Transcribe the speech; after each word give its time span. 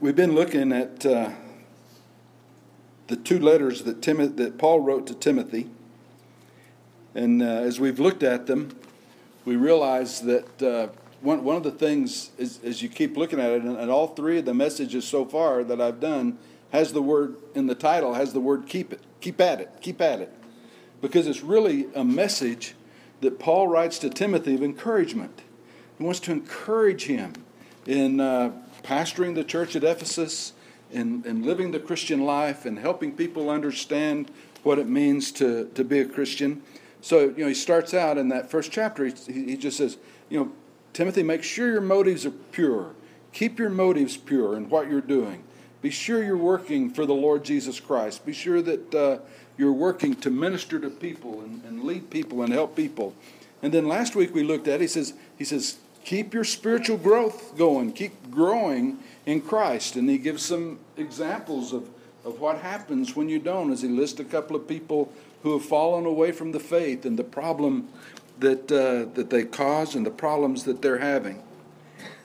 We've 0.00 0.14
been 0.14 0.36
looking 0.36 0.70
at 0.70 1.04
uh, 1.04 1.30
the 3.08 3.16
two 3.16 3.40
letters 3.40 3.82
that, 3.82 4.00
that 4.00 4.56
Paul 4.56 4.78
wrote 4.78 5.08
to 5.08 5.14
Timothy. 5.14 5.68
And 7.16 7.42
uh, 7.42 7.46
as 7.46 7.80
we've 7.80 7.98
looked 7.98 8.22
at 8.22 8.46
them, 8.46 8.78
we 9.44 9.56
realize 9.56 10.20
that 10.20 10.62
uh, 10.62 10.88
one, 11.20 11.42
one 11.42 11.56
of 11.56 11.64
the 11.64 11.72
things 11.72 12.30
is, 12.38 12.60
as 12.62 12.80
you 12.80 12.88
keep 12.88 13.16
looking 13.16 13.40
at 13.40 13.50
it, 13.50 13.62
and, 13.62 13.76
and 13.76 13.90
all 13.90 14.06
three 14.06 14.38
of 14.38 14.44
the 14.44 14.54
messages 14.54 15.04
so 15.04 15.24
far 15.24 15.64
that 15.64 15.80
I've 15.80 15.98
done 15.98 16.38
has 16.70 16.92
the 16.92 17.02
word 17.02 17.34
in 17.56 17.66
the 17.66 17.74
title, 17.74 18.14
has 18.14 18.32
the 18.32 18.40
word 18.40 18.66
keep 18.68 18.92
it, 18.92 19.00
keep 19.20 19.40
at 19.40 19.60
it, 19.60 19.68
keep 19.80 20.00
at 20.00 20.20
it. 20.20 20.32
Because 21.00 21.26
it's 21.26 21.42
really 21.42 21.88
a 21.96 22.04
message 22.04 22.76
that 23.20 23.40
Paul 23.40 23.66
writes 23.66 23.98
to 23.98 24.10
Timothy 24.10 24.54
of 24.54 24.62
encouragement. 24.62 25.42
He 25.98 26.04
wants 26.04 26.20
to 26.20 26.30
encourage 26.30 27.06
him 27.06 27.32
in 27.84 28.20
uh, 28.20 28.52
pastoring 28.88 29.34
the 29.34 29.44
church 29.44 29.76
at 29.76 29.84
Ephesus, 29.84 30.54
and, 30.92 31.26
in 31.26 31.42
living 31.42 31.72
the 31.72 31.78
Christian 31.78 32.24
life, 32.24 32.64
and 32.64 32.78
helping 32.78 33.12
people 33.12 33.50
understand 33.50 34.30
what 34.62 34.78
it 34.78 34.88
means 34.88 35.30
to, 35.32 35.70
to 35.74 35.84
be 35.84 36.00
a 36.00 36.06
Christian. 36.06 36.62
So, 37.02 37.20
you 37.20 37.38
know, 37.38 37.48
he 37.48 37.54
starts 37.54 37.92
out 37.92 38.16
in 38.16 38.28
that 38.30 38.50
first 38.50 38.72
chapter, 38.72 39.04
he, 39.04 39.12
he 39.44 39.56
just 39.56 39.76
says, 39.76 39.98
you 40.30 40.40
know, 40.40 40.52
Timothy, 40.94 41.22
make 41.22 41.42
sure 41.42 41.70
your 41.70 41.82
motives 41.82 42.24
are 42.24 42.30
pure. 42.30 42.94
Keep 43.32 43.58
your 43.58 43.70
motives 43.70 44.16
pure 44.16 44.56
in 44.56 44.70
what 44.70 44.90
you're 44.90 45.00
doing. 45.00 45.44
Be 45.82 45.90
sure 45.90 46.24
you're 46.24 46.36
working 46.36 46.90
for 46.90 47.06
the 47.06 47.14
Lord 47.14 47.44
Jesus 47.44 47.78
Christ. 47.78 48.26
Be 48.26 48.32
sure 48.32 48.62
that 48.62 48.94
uh, 48.94 49.18
you're 49.56 49.72
working 49.72 50.14
to 50.16 50.30
minister 50.30 50.80
to 50.80 50.90
people 50.90 51.42
and, 51.42 51.62
and 51.64 51.84
lead 51.84 52.10
people 52.10 52.42
and 52.42 52.52
help 52.52 52.74
people. 52.74 53.14
And 53.62 53.72
then 53.72 53.86
last 53.86 54.16
week 54.16 54.34
we 54.34 54.42
looked 54.42 54.66
at, 54.66 54.80
he 54.80 54.88
says, 54.88 55.12
he 55.36 55.44
says, 55.44 55.76
keep 56.08 56.32
your 56.32 56.42
spiritual 56.42 56.96
growth 56.96 57.54
going, 57.58 57.92
keep 57.92 58.30
growing 58.30 58.98
in 59.26 59.42
Christ. 59.42 59.94
And 59.94 60.08
he 60.08 60.16
gives 60.16 60.42
some 60.42 60.78
examples 60.96 61.74
of, 61.74 61.86
of 62.24 62.40
what 62.40 62.60
happens 62.60 63.14
when 63.14 63.28
you 63.28 63.38
don't, 63.38 63.70
as 63.70 63.82
he 63.82 63.88
lists 63.88 64.18
a 64.18 64.24
couple 64.24 64.56
of 64.56 64.66
people 64.66 65.12
who 65.42 65.52
have 65.52 65.66
fallen 65.66 66.06
away 66.06 66.32
from 66.32 66.52
the 66.52 66.60
faith 66.60 67.04
and 67.04 67.18
the 67.18 67.24
problem 67.24 67.88
that, 68.38 68.72
uh, 68.72 69.12
that 69.16 69.28
they 69.28 69.44
cause 69.44 69.94
and 69.94 70.06
the 70.06 70.10
problems 70.10 70.64
that 70.64 70.80
they're 70.80 70.96
having. 70.96 71.42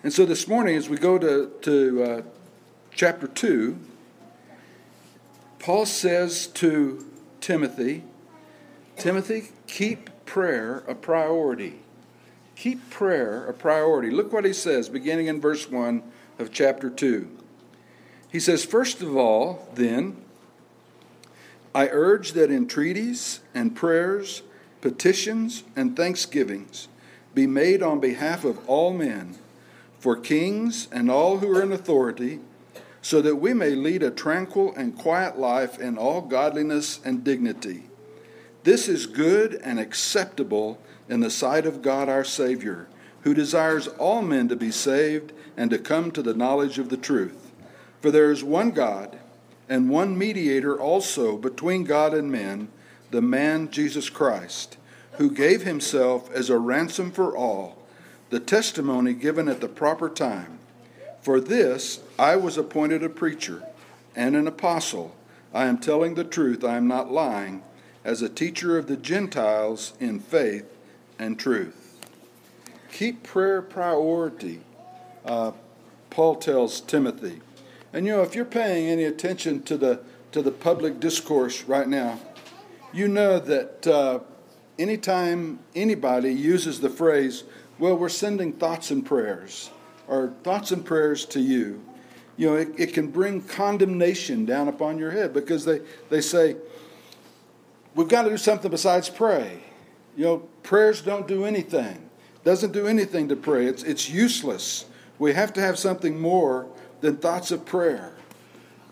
And 0.02 0.14
so 0.14 0.26
this 0.26 0.48
morning, 0.48 0.78
as 0.78 0.88
we 0.88 0.96
go 0.96 1.18
to, 1.18 1.52
to 1.64 2.04
uh, 2.04 2.22
chapter 2.96 3.28
2, 3.28 3.78
Paul 5.60 5.86
says 5.86 6.48
to 6.48 7.06
Timothy, 7.42 8.06
Timothy, 8.96 9.50
keep 9.68 10.10
prayer 10.26 10.86
a 10.88 10.96
priority. 10.96 11.82
Keep 12.64 12.90
prayer 12.90 13.46
a 13.46 13.54
priority. 13.54 14.10
Look 14.10 14.32
what 14.32 14.46
he 14.46 14.54
says, 14.54 14.88
beginning 14.88 15.28
in 15.28 15.42
verse 15.42 15.70
1 15.70 16.02
of 16.40 16.50
chapter 16.50 16.90
2. 16.90 17.28
He 18.32 18.40
says, 18.40 18.64
First 18.64 19.02
of 19.02 19.18
all, 19.18 19.68
then, 19.76 20.16
I 21.76 21.90
urge 21.90 22.32
that 22.32 22.50
entreaties 22.50 23.42
and 23.54 23.76
prayers, 23.76 24.44
petitions 24.80 25.66
and 25.76 25.98
thanksgivings 25.98 26.88
be 27.36 27.48
made 27.48 27.84
on 27.84 28.00
behalf 28.00 28.46
of 28.46 28.66
all 28.70 28.94
men, 28.94 29.36
for 30.00 30.16
kings 30.16 30.88
and 30.90 31.12
all 31.12 31.40
who 31.40 31.54
are 31.54 31.64
in 31.64 31.74
authority, 31.74 32.40
so 33.02 33.22
that 33.22 33.36
we 33.36 33.54
may 33.54 33.72
lead 33.72 34.04
a 34.04 34.10
tranquil 34.10 34.74
and 34.78 34.98
quiet 34.98 35.38
life 35.38 35.82
in 35.82 35.98
all 35.98 36.22
godliness 36.22 37.02
and 37.04 37.26
dignity. 37.26 37.90
This 38.64 38.88
is 38.88 39.06
good 39.06 39.56
and 39.56 39.82
acceptable 39.82 40.80
in 41.10 41.20
the 41.20 41.30
sight 41.30 41.66
of 41.66 41.82
God 41.82 42.10
our 42.10 42.24
Savior, 42.24 42.88
who 43.22 43.34
desires 43.34 43.88
all 43.88 44.22
men 44.22 44.48
to 44.50 44.56
be 44.56 44.72
saved 44.72 45.34
and 45.56 45.70
to 45.70 45.78
come 45.78 46.12
to 46.12 46.22
the 46.22 46.34
knowledge 46.34 46.80
of 46.80 46.90
the 46.90 46.98
truth. 46.98 47.52
For 48.02 48.12
there 48.12 48.32
is 48.32 48.44
one 48.44 48.72
God 48.72 49.18
and 49.70 49.90
one 49.90 50.18
mediator 50.18 50.80
also 50.80 51.38
between 51.38 51.84
God 51.84 52.14
and 52.14 52.32
men, 52.32 52.70
the 53.12 53.22
man 53.22 53.72
Jesus 53.72 54.10
Christ, 54.10 54.78
who 55.14 55.32
gave 55.32 55.64
himself 55.64 56.32
as 56.32 56.50
a 56.50 56.58
ransom 56.58 57.12
for 57.12 57.38
all, 57.38 57.78
the 58.30 58.40
testimony 58.40 59.14
given 59.14 59.48
at 59.48 59.62
the 59.62 59.68
proper 59.68 60.10
time. 60.10 60.60
For 61.22 61.40
this 61.40 62.02
I 62.20 62.36
was 62.36 62.58
appointed 62.58 63.04
a 63.04 63.10
preacher 63.10 63.64
and 64.16 64.36
an 64.36 64.48
apostle. 64.48 65.16
I 65.54 65.66
am 65.66 65.78
telling 65.78 66.16
the 66.16 66.24
truth, 66.24 66.64
I 66.64 66.76
am 66.76 66.88
not 66.88 67.12
lying, 67.12 67.64
as 68.04 68.22
a 68.22 68.28
teacher 68.28 68.78
of 68.78 68.88
the 68.88 68.98
Gentiles 68.98 69.94
in 70.00 70.20
faith 70.20 70.73
and 71.24 71.40
truth. 71.40 72.02
Keep 72.92 73.24
prayer 73.24 73.62
priority, 73.62 74.60
uh, 75.26 75.54
Paul 76.10 76.36
tells 76.36 76.82
Timothy. 76.82 77.40
And 77.94 78.06
you 78.06 78.12
know, 78.12 78.22
if 78.22 78.36
you're 78.36 78.46
paying 78.46 78.88
any 78.88 79.06
attention 79.06 79.64
to 79.64 79.78
the 79.78 80.02
to 80.34 80.42
the 80.42 80.52
public 80.52 81.00
discourse 81.00 81.64
right 81.64 81.88
now, 81.88 82.20
you 82.92 83.08
know 83.08 83.40
that 83.40 83.88
uh, 83.88 84.20
anytime 84.78 85.60
anybody 85.76 86.34
uses 86.34 86.82
the 86.82 86.90
phrase, 86.90 87.44
"Well, 87.80 87.98
we're 87.98 88.10
sending 88.10 88.54
thoughts 88.54 88.92
and 88.92 89.06
prayers," 89.06 89.72
or 90.08 90.34
"thoughts 90.44 90.72
and 90.72 90.84
prayers 90.84 91.26
to 91.28 91.40
you," 91.40 91.84
you 92.36 92.50
know, 92.50 92.56
it, 92.56 92.70
it 92.78 92.94
can 92.94 93.08
bring 93.08 93.42
condemnation 93.42 94.46
down 94.46 94.68
upon 94.68 94.98
your 94.98 95.12
head 95.12 95.34
because 95.34 95.64
they 95.66 95.82
they 96.10 96.22
say, 96.22 96.58
"We've 97.96 98.10
got 98.10 98.24
to 98.24 98.30
do 98.30 98.38
something 98.38 98.70
besides 98.70 99.10
pray." 99.10 99.73
You 100.16 100.26
know, 100.26 100.38
prayers 100.62 101.02
don't 101.02 101.28
do 101.28 101.46
anything. 101.46 102.10
Doesn't 102.44 102.72
do 102.72 102.88
anything 102.88 103.30
to 103.30 103.36
pray. 103.36 103.66
It's 103.66 103.84
it's 103.84 104.10
useless. 104.10 104.86
We 105.20 105.34
have 105.34 105.54
to 105.54 105.62
have 105.62 105.80
something 105.80 106.20
more 106.20 106.68
than 107.02 107.18
thoughts 107.18 107.52
of 107.52 107.66
prayer. 107.66 108.16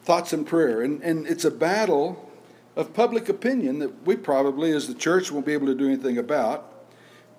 Thoughts 0.04 0.34
and 0.34 0.46
prayer. 0.46 0.82
And, 0.82 1.02
and 1.02 1.28
it's 1.28 1.46
a 1.46 1.52
battle 1.52 2.30
of 2.76 2.94
public 2.94 3.30
opinion 3.30 3.80
that 3.80 4.06
we 4.06 4.16
probably, 4.16 4.72
as 4.72 4.88
the 4.88 4.94
church, 4.94 5.32
won't 5.32 5.46
be 5.46 5.54
able 5.54 5.68
to 5.68 5.76
do 5.76 5.88
anything 5.88 6.18
about. 6.18 6.72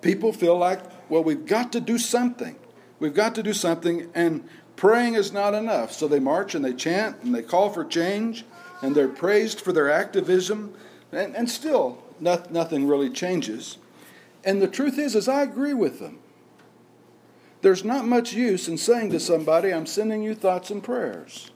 People 0.01 0.31
feel 0.33 0.57
like, 0.57 0.81
well, 1.09 1.23
we've 1.23 1.45
got 1.45 1.71
to 1.73 1.79
do 1.79 1.97
something. 1.97 2.55
We've 2.99 3.13
got 3.13 3.35
to 3.35 3.43
do 3.43 3.53
something, 3.53 4.09
and 4.13 4.47
praying 4.75 5.15
is 5.15 5.31
not 5.31 5.53
enough. 5.53 5.91
So 5.91 6.07
they 6.07 6.19
march 6.19 6.55
and 6.55 6.63
they 6.63 6.73
chant 6.73 7.21
and 7.23 7.33
they 7.33 7.41
call 7.41 7.69
for 7.69 7.83
change, 7.83 8.45
and 8.81 8.95
they're 8.95 9.07
praised 9.07 9.61
for 9.61 9.71
their 9.71 9.89
activism, 9.89 10.73
and, 11.11 11.35
and 11.35 11.49
still 11.49 12.02
not, 12.23 12.51
nothing 12.51 12.87
really 12.87 13.09
changes. 13.09 13.77
And 14.43 14.61
the 14.61 14.67
truth 14.67 14.97
is, 14.97 15.15
is 15.15 15.27
I 15.27 15.43
agree 15.43 15.73
with 15.73 15.99
them. 15.99 16.19
There's 17.61 17.85
not 17.85 18.05
much 18.05 18.33
use 18.33 18.67
in 18.67 18.77
saying 18.77 19.11
to 19.11 19.19
somebody, 19.19 19.73
I'm 19.73 19.85
sending 19.85 20.21
you 20.23 20.35
thoughts 20.35 20.69
and 20.69 20.83
prayers, 20.83 21.51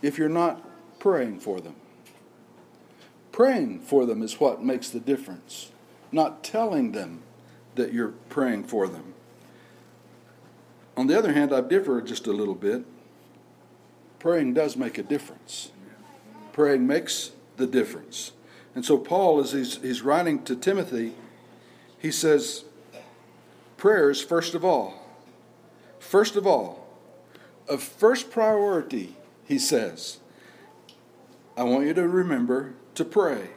if 0.00 0.16
you're 0.16 0.28
not 0.30 0.66
praying 0.98 1.40
for 1.40 1.60
them. 1.60 1.74
Praying 3.32 3.80
for 3.80 4.06
them 4.06 4.22
is 4.22 4.40
what 4.40 4.62
makes 4.62 4.88
the 4.90 5.00
difference, 5.00 5.72
not 6.10 6.42
telling 6.42 6.92
them 6.92 7.22
that 7.74 7.92
you're 7.92 8.14
praying 8.28 8.64
for 8.64 8.88
them. 8.88 9.14
On 10.96 11.06
the 11.06 11.18
other 11.18 11.32
hand, 11.32 11.52
I 11.54 11.62
differ 11.62 12.00
just 12.02 12.26
a 12.26 12.32
little 12.32 12.54
bit. 12.54 12.84
Praying 14.18 14.54
does 14.54 14.76
make 14.76 14.98
a 14.98 15.02
difference. 15.02 15.72
Praying 16.52 16.86
makes 16.86 17.32
the 17.56 17.66
difference. 17.66 18.32
And 18.74 18.84
so, 18.84 18.96
Paul, 18.96 19.40
as 19.40 19.52
he's, 19.52 19.76
he's 19.76 20.02
writing 20.02 20.42
to 20.44 20.56
Timothy, 20.56 21.14
he 21.98 22.10
says, 22.10 22.64
prayers 23.76 24.22
first 24.22 24.54
of 24.54 24.64
all. 24.64 24.94
First 25.98 26.36
of 26.36 26.46
all, 26.46 26.86
of 27.68 27.82
first 27.82 28.30
priority, 28.30 29.16
he 29.44 29.58
says, 29.58 30.18
I 31.56 31.64
want 31.64 31.86
you 31.86 31.94
to 31.94 32.08
remember 32.08 32.74
to 32.94 33.04
pray. 33.04 33.50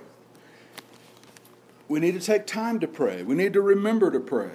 We 1.88 2.00
need 2.00 2.14
to 2.14 2.20
take 2.20 2.48
time 2.48 2.80
to 2.80 2.88
pray. 2.88 3.24
We 3.24 3.36
need 3.36 3.54
to 3.54 3.62
remember 3.62 4.12
to 4.12 4.20
pray. 4.20 4.52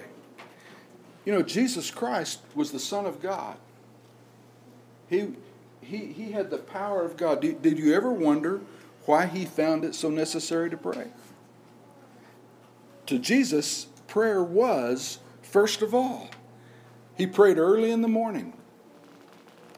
You 1.25 1.33
know, 1.33 1.41
Jesus 1.41 1.91
Christ 1.91 2.39
was 2.55 2.71
the 2.71 2.79
Son 2.79 3.05
of 3.05 3.21
God. 3.21 3.57
He, 5.09 5.33
he, 5.81 6.07
he 6.07 6.31
had 6.31 6.49
the 6.49 6.57
power 6.57 7.03
of 7.03 7.17
God. 7.17 7.41
Did, 7.41 7.61
did 7.61 7.77
you 7.77 7.93
ever 7.93 8.11
wonder 8.11 8.61
why 9.11 9.25
he 9.25 9.43
found 9.43 9.83
it 9.83 9.93
so 9.93 10.09
necessary 10.09 10.69
to 10.69 10.77
pray? 10.77 11.07
To 13.07 13.19
Jesus, 13.19 13.87
prayer 14.07 14.41
was 14.41 15.19
first 15.41 15.81
of 15.81 15.93
all. 15.93 16.29
He 17.17 17.27
prayed 17.27 17.57
early 17.57 17.91
in 17.91 18.01
the 18.01 18.07
morning. 18.07 18.53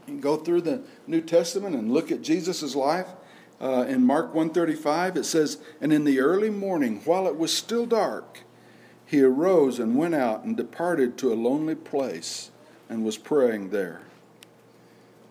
You 0.05 0.13
can 0.13 0.19
go 0.19 0.37
through 0.37 0.61
the 0.61 0.83
New 1.07 1.19
Testament 1.21 1.75
and 1.75 1.91
look 1.91 2.11
at 2.11 2.21
Jesus' 2.21 2.75
life. 2.75 3.07
Uh, 3.59 3.87
in 3.89 4.05
Mark 4.05 4.35
135, 4.35 5.17
it 5.17 5.23
says, 5.23 5.57
And 5.81 5.91
in 5.91 6.03
the 6.03 6.19
early 6.19 6.51
morning, 6.51 7.01
while 7.03 7.25
it 7.25 7.35
was 7.35 7.51
still 7.51 7.87
dark, 7.87 8.41
he 9.03 9.23
arose 9.23 9.79
and 9.79 9.97
went 9.97 10.13
out 10.13 10.43
and 10.43 10.55
departed 10.55 11.17
to 11.17 11.33
a 11.33 11.41
lonely 11.49 11.73
place 11.73 12.51
and 12.87 13.03
was 13.03 13.17
praying 13.17 13.71
there. 13.71 14.03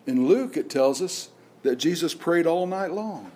In 0.05 0.27
Luke, 0.27 0.57
it 0.57 0.69
tells 0.69 1.01
us 1.01 1.29
that 1.61 1.77
Jesus 1.77 2.13
prayed 2.13 2.45
all 2.45 2.67
night 2.67 2.91
long. 2.91 3.31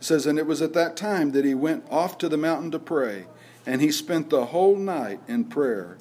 Says, 0.00 0.26
And 0.26 0.38
it 0.38 0.46
was 0.46 0.62
at 0.62 0.72
that 0.72 0.96
time 0.96 1.32
that 1.32 1.44
he 1.44 1.54
went 1.54 1.84
off 1.90 2.18
to 2.18 2.28
the 2.28 2.36
mountain 2.36 2.70
to 2.72 2.78
pray, 2.78 3.26
and 3.66 3.80
he 3.80 3.92
spent 3.92 4.30
the 4.30 4.46
whole 4.46 4.76
night 4.76 5.20
in 5.28 5.44
prayer 5.44 5.98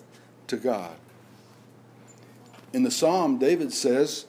to 0.48 0.58
God. 0.58 0.96
in 2.74 2.84
the 2.84 2.92
psalm, 2.92 3.38
David 3.38 3.74
says 3.74 4.26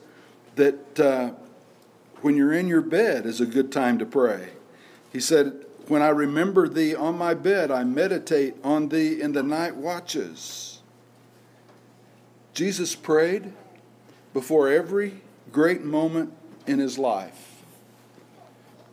that 0.57 1.01
uh, 1.01 1.31
when 2.23 2.37
you're 2.37 2.53
in 2.53 2.69
your 2.69 2.81
bed 2.81 3.27
is 3.27 3.41
a 3.41 3.47
good 3.47 3.73
time 3.73 3.99
to 3.99 4.07
pray. 4.07 4.51
He 5.13 5.21
said, 5.21 5.65
When 5.89 6.03
I 6.03 6.09
remember 6.09 6.69
thee 6.69 6.95
on 6.95 7.17
my 7.17 7.35
bed, 7.35 7.71
I 7.71 7.85
meditate 7.85 8.57
on 8.63 8.89
thee 8.89 9.21
in 9.21 9.33
the 9.33 9.43
night 9.43 9.77
watches. 9.77 10.81
Jesus 12.53 12.95
prayed 12.95 13.53
before 14.33 14.69
every 14.69 15.23
great 15.53 15.83
moment 15.83 16.33
in 16.67 16.79
his 16.79 16.99
life. 16.99 17.50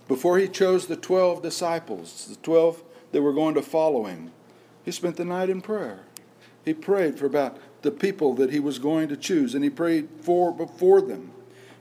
Before 0.08 0.38
he 0.38 0.48
chose 0.48 0.88
the 0.88 0.96
12 0.96 1.42
disciples, 1.42 2.28
the 2.28 2.36
12 2.38 2.84
that 3.12 3.22
were 3.22 3.34
going 3.34 3.56
to 3.56 3.62
follow 3.62 4.06
him, 4.06 4.32
he 4.84 4.92
spent 4.92 5.18
the 5.18 5.26
night 5.26 5.50
in 5.50 5.62
prayer. 5.62 6.02
He 6.64 6.74
prayed 6.74 7.18
for 7.18 7.26
about 7.26 7.58
the 7.82 7.92
people 7.92 8.34
that 8.36 8.52
he 8.52 8.60
was 8.60 8.80
going 8.80 9.10
to 9.10 9.18
choose, 9.18 9.54
and 9.54 9.64
he 9.64 9.70
prayed 9.70 10.10
for 10.22 10.52
before 10.52 11.02
them, 11.02 11.32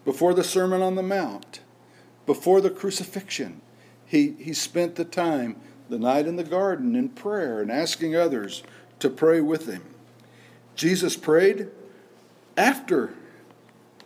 before 0.04 0.34
the 0.34 0.44
Sermon 0.44 0.82
on 0.82 0.94
the 0.94 1.02
Mount, 1.02 1.60
before 2.26 2.60
the 2.60 2.70
crucifixion. 2.70 3.60
He, 4.04 4.36
he 4.38 4.52
spent 4.52 4.96
the 4.96 5.04
time, 5.04 5.56
the 5.88 5.98
night 5.98 6.26
in 6.26 6.36
the 6.36 6.44
garden, 6.44 6.94
in 6.94 7.08
prayer 7.10 7.60
and 7.60 7.70
asking 7.70 8.14
others 8.14 8.62
to 9.00 9.10
pray 9.10 9.40
with 9.40 9.66
him. 9.66 9.82
Jesus 10.74 11.16
prayed 11.16 11.68
after 12.56 13.14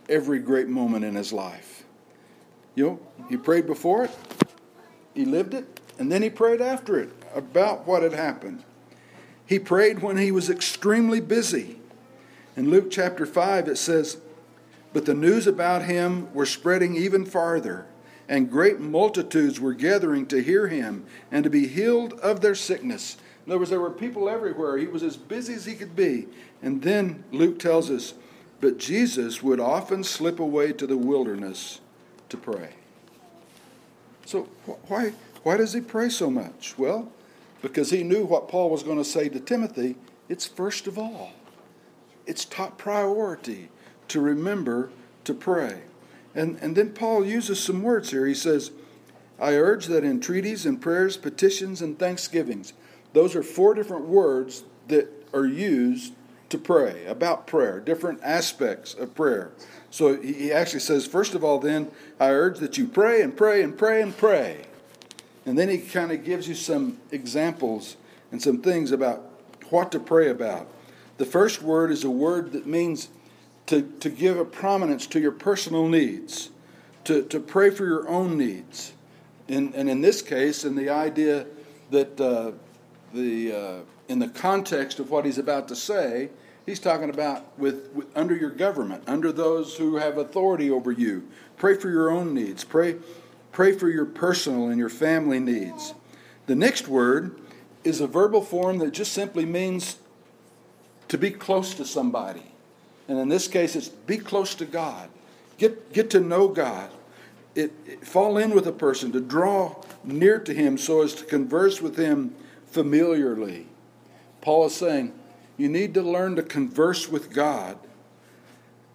every 0.08 0.38
great 0.38 0.68
moment 0.68 1.04
in 1.04 1.14
his 1.14 1.32
life. 1.32 1.84
You 2.80 2.86
know, 2.86 3.00
he 3.28 3.36
prayed 3.36 3.66
before 3.66 4.04
it, 4.04 4.16
he 5.12 5.26
lived 5.26 5.52
it, 5.52 5.80
and 5.98 6.10
then 6.10 6.22
he 6.22 6.30
prayed 6.30 6.62
after 6.62 6.98
it 6.98 7.10
about 7.34 7.86
what 7.86 8.02
had 8.02 8.14
happened. 8.14 8.64
He 9.44 9.58
prayed 9.58 10.00
when 10.00 10.16
he 10.16 10.32
was 10.32 10.48
extremely 10.48 11.20
busy. 11.20 11.78
In 12.56 12.70
Luke 12.70 12.90
chapter 12.90 13.26
5, 13.26 13.68
it 13.68 13.76
says, 13.76 14.16
But 14.94 15.04
the 15.04 15.12
news 15.12 15.46
about 15.46 15.82
him 15.82 16.32
were 16.32 16.46
spreading 16.46 16.96
even 16.96 17.26
farther, 17.26 17.84
and 18.30 18.50
great 18.50 18.80
multitudes 18.80 19.60
were 19.60 19.74
gathering 19.74 20.24
to 20.28 20.42
hear 20.42 20.68
him 20.68 21.04
and 21.30 21.44
to 21.44 21.50
be 21.50 21.66
healed 21.66 22.14
of 22.20 22.40
their 22.40 22.54
sickness. 22.54 23.18
In 23.44 23.52
other 23.52 23.58
words, 23.58 23.68
there 23.68 23.78
were 23.78 23.90
people 23.90 24.26
everywhere. 24.26 24.78
He 24.78 24.86
was 24.86 25.02
as 25.02 25.18
busy 25.18 25.52
as 25.52 25.66
he 25.66 25.74
could 25.74 25.94
be. 25.94 26.28
And 26.62 26.80
then 26.80 27.24
Luke 27.30 27.58
tells 27.58 27.90
us, 27.90 28.14
But 28.58 28.78
Jesus 28.78 29.42
would 29.42 29.60
often 29.60 30.02
slip 30.02 30.40
away 30.40 30.72
to 30.72 30.86
the 30.86 30.96
wilderness 30.96 31.80
to 32.30 32.36
pray. 32.36 32.70
So, 34.26 34.48
why, 34.86 35.12
why 35.42 35.56
does 35.56 35.72
he 35.72 35.80
pray 35.80 36.08
so 36.08 36.30
much? 36.30 36.78
Well, 36.78 37.10
because 37.62 37.90
he 37.90 38.02
knew 38.02 38.24
what 38.24 38.48
Paul 38.48 38.70
was 38.70 38.82
going 38.82 38.98
to 38.98 39.04
say 39.04 39.28
to 39.28 39.40
Timothy. 39.40 39.96
It's 40.28 40.46
first 40.46 40.86
of 40.86 40.98
all 40.98 41.32
it's 42.26 42.44
top 42.44 42.78
priority 42.78 43.70
to 44.06 44.20
remember 44.20 44.90
to 45.24 45.34
pray. 45.34 45.82
And, 46.32 46.56
and 46.60 46.76
then 46.76 46.90
Paul 46.90 47.24
uses 47.24 47.58
some 47.58 47.82
words 47.82 48.12
here. 48.12 48.24
He 48.24 48.34
says, 48.34 48.70
I 49.40 49.54
urge 49.54 49.86
that 49.86 50.04
entreaties 50.04 50.64
and 50.64 50.80
prayers, 50.80 51.16
petitions, 51.16 51.82
and 51.82 51.98
thanksgivings, 51.98 52.72
those 53.14 53.34
are 53.34 53.42
four 53.42 53.74
different 53.74 54.06
words 54.06 54.62
that 54.86 55.08
are 55.32 55.46
used 55.46 56.14
to 56.50 56.58
pray, 56.58 57.06
about 57.06 57.46
prayer, 57.46 57.80
different 57.80 58.20
aspects 58.22 58.94
of 58.94 59.14
prayer. 59.14 59.52
So 59.90 60.20
he 60.20 60.52
actually 60.52 60.80
says, 60.80 61.06
first 61.06 61.34
of 61.34 61.42
all, 61.42 61.58
then, 61.58 61.90
I 62.20 62.30
urge 62.30 62.58
that 62.58 62.78
you 62.78 62.86
pray 62.86 63.22
and 63.22 63.36
pray 63.36 63.62
and 63.62 63.76
pray 63.76 64.02
and 64.02 64.16
pray. 64.16 64.66
And 65.46 65.58
then 65.58 65.68
he 65.68 65.78
kind 65.78 66.12
of 66.12 66.24
gives 66.24 66.46
you 66.46 66.54
some 66.54 66.98
examples 67.10 67.96
and 68.30 68.40
some 68.40 68.62
things 68.62 68.92
about 68.92 69.22
what 69.70 69.90
to 69.92 69.98
pray 69.98 70.28
about. 70.28 70.68
The 71.16 71.24
first 71.24 71.62
word 71.62 71.90
is 71.90 72.04
a 72.04 72.10
word 72.10 72.52
that 72.52 72.66
means 72.66 73.08
to, 73.66 73.82
to 74.00 74.10
give 74.10 74.38
a 74.38 74.44
prominence 74.44 75.06
to 75.08 75.20
your 75.20 75.32
personal 75.32 75.88
needs, 75.88 76.50
to, 77.04 77.22
to 77.24 77.40
pray 77.40 77.70
for 77.70 77.84
your 77.84 78.08
own 78.08 78.36
needs. 78.36 78.92
In, 79.48 79.72
and 79.74 79.88
in 79.88 80.00
this 80.00 80.22
case, 80.22 80.64
in 80.64 80.76
the 80.76 80.90
idea 80.90 81.46
that 81.90 82.20
uh, 82.20 82.52
the, 83.12 83.52
uh, 83.52 83.78
in 84.10 84.18
the 84.18 84.28
context 84.28 84.98
of 84.98 85.08
what 85.08 85.24
he's 85.24 85.38
about 85.38 85.68
to 85.68 85.76
say, 85.76 86.30
he's 86.66 86.80
talking 86.80 87.10
about 87.10 87.56
with, 87.56 87.90
with 87.94 88.08
under 88.16 88.34
your 88.34 88.50
government, 88.50 89.04
under 89.06 89.30
those 89.30 89.76
who 89.76 89.96
have 89.96 90.18
authority 90.18 90.68
over 90.68 90.90
you. 90.90 91.28
Pray 91.56 91.76
for 91.76 91.88
your 91.88 92.10
own 92.10 92.34
needs. 92.34 92.64
Pray, 92.64 92.96
pray 93.52 93.70
for 93.70 93.88
your 93.88 94.04
personal 94.04 94.66
and 94.66 94.80
your 94.80 94.88
family 94.88 95.38
needs. 95.38 95.94
The 96.46 96.56
next 96.56 96.88
word 96.88 97.38
is 97.84 98.00
a 98.00 98.08
verbal 98.08 98.42
form 98.42 98.78
that 98.78 98.90
just 98.90 99.12
simply 99.12 99.44
means 99.44 99.98
to 101.06 101.16
be 101.16 101.30
close 101.30 101.72
to 101.74 101.84
somebody. 101.84 102.42
And 103.06 103.16
in 103.16 103.28
this 103.28 103.46
case, 103.46 103.76
it's 103.76 103.88
be 103.88 104.18
close 104.18 104.56
to 104.56 104.64
God. 104.64 105.08
Get, 105.56 105.92
get 105.92 106.10
to 106.10 106.20
know 106.20 106.48
God. 106.48 106.90
It, 107.54 107.72
it, 107.86 108.04
fall 108.04 108.38
in 108.38 108.56
with 108.56 108.66
a 108.66 108.72
person, 108.72 109.12
to 109.12 109.20
draw 109.20 109.76
near 110.02 110.40
to 110.40 110.52
Him 110.52 110.78
so 110.78 111.02
as 111.02 111.14
to 111.14 111.24
converse 111.24 111.80
with 111.80 111.96
Him 111.96 112.34
familiarly. 112.66 113.66
Paul 114.40 114.66
is 114.66 114.74
saying, 114.74 115.12
you 115.56 115.68
need 115.68 115.94
to 115.94 116.02
learn 116.02 116.36
to 116.36 116.42
converse 116.42 117.08
with 117.08 117.32
God 117.32 117.78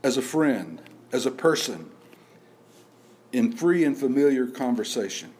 as 0.03 0.17
a 0.17 0.21
friend, 0.21 0.81
as 1.11 1.25
a 1.25 1.31
person, 1.31 1.91
in 3.31 3.51
free 3.51 3.83
and 3.83 3.97
familiar 3.97 4.47
conversation. 4.47 5.31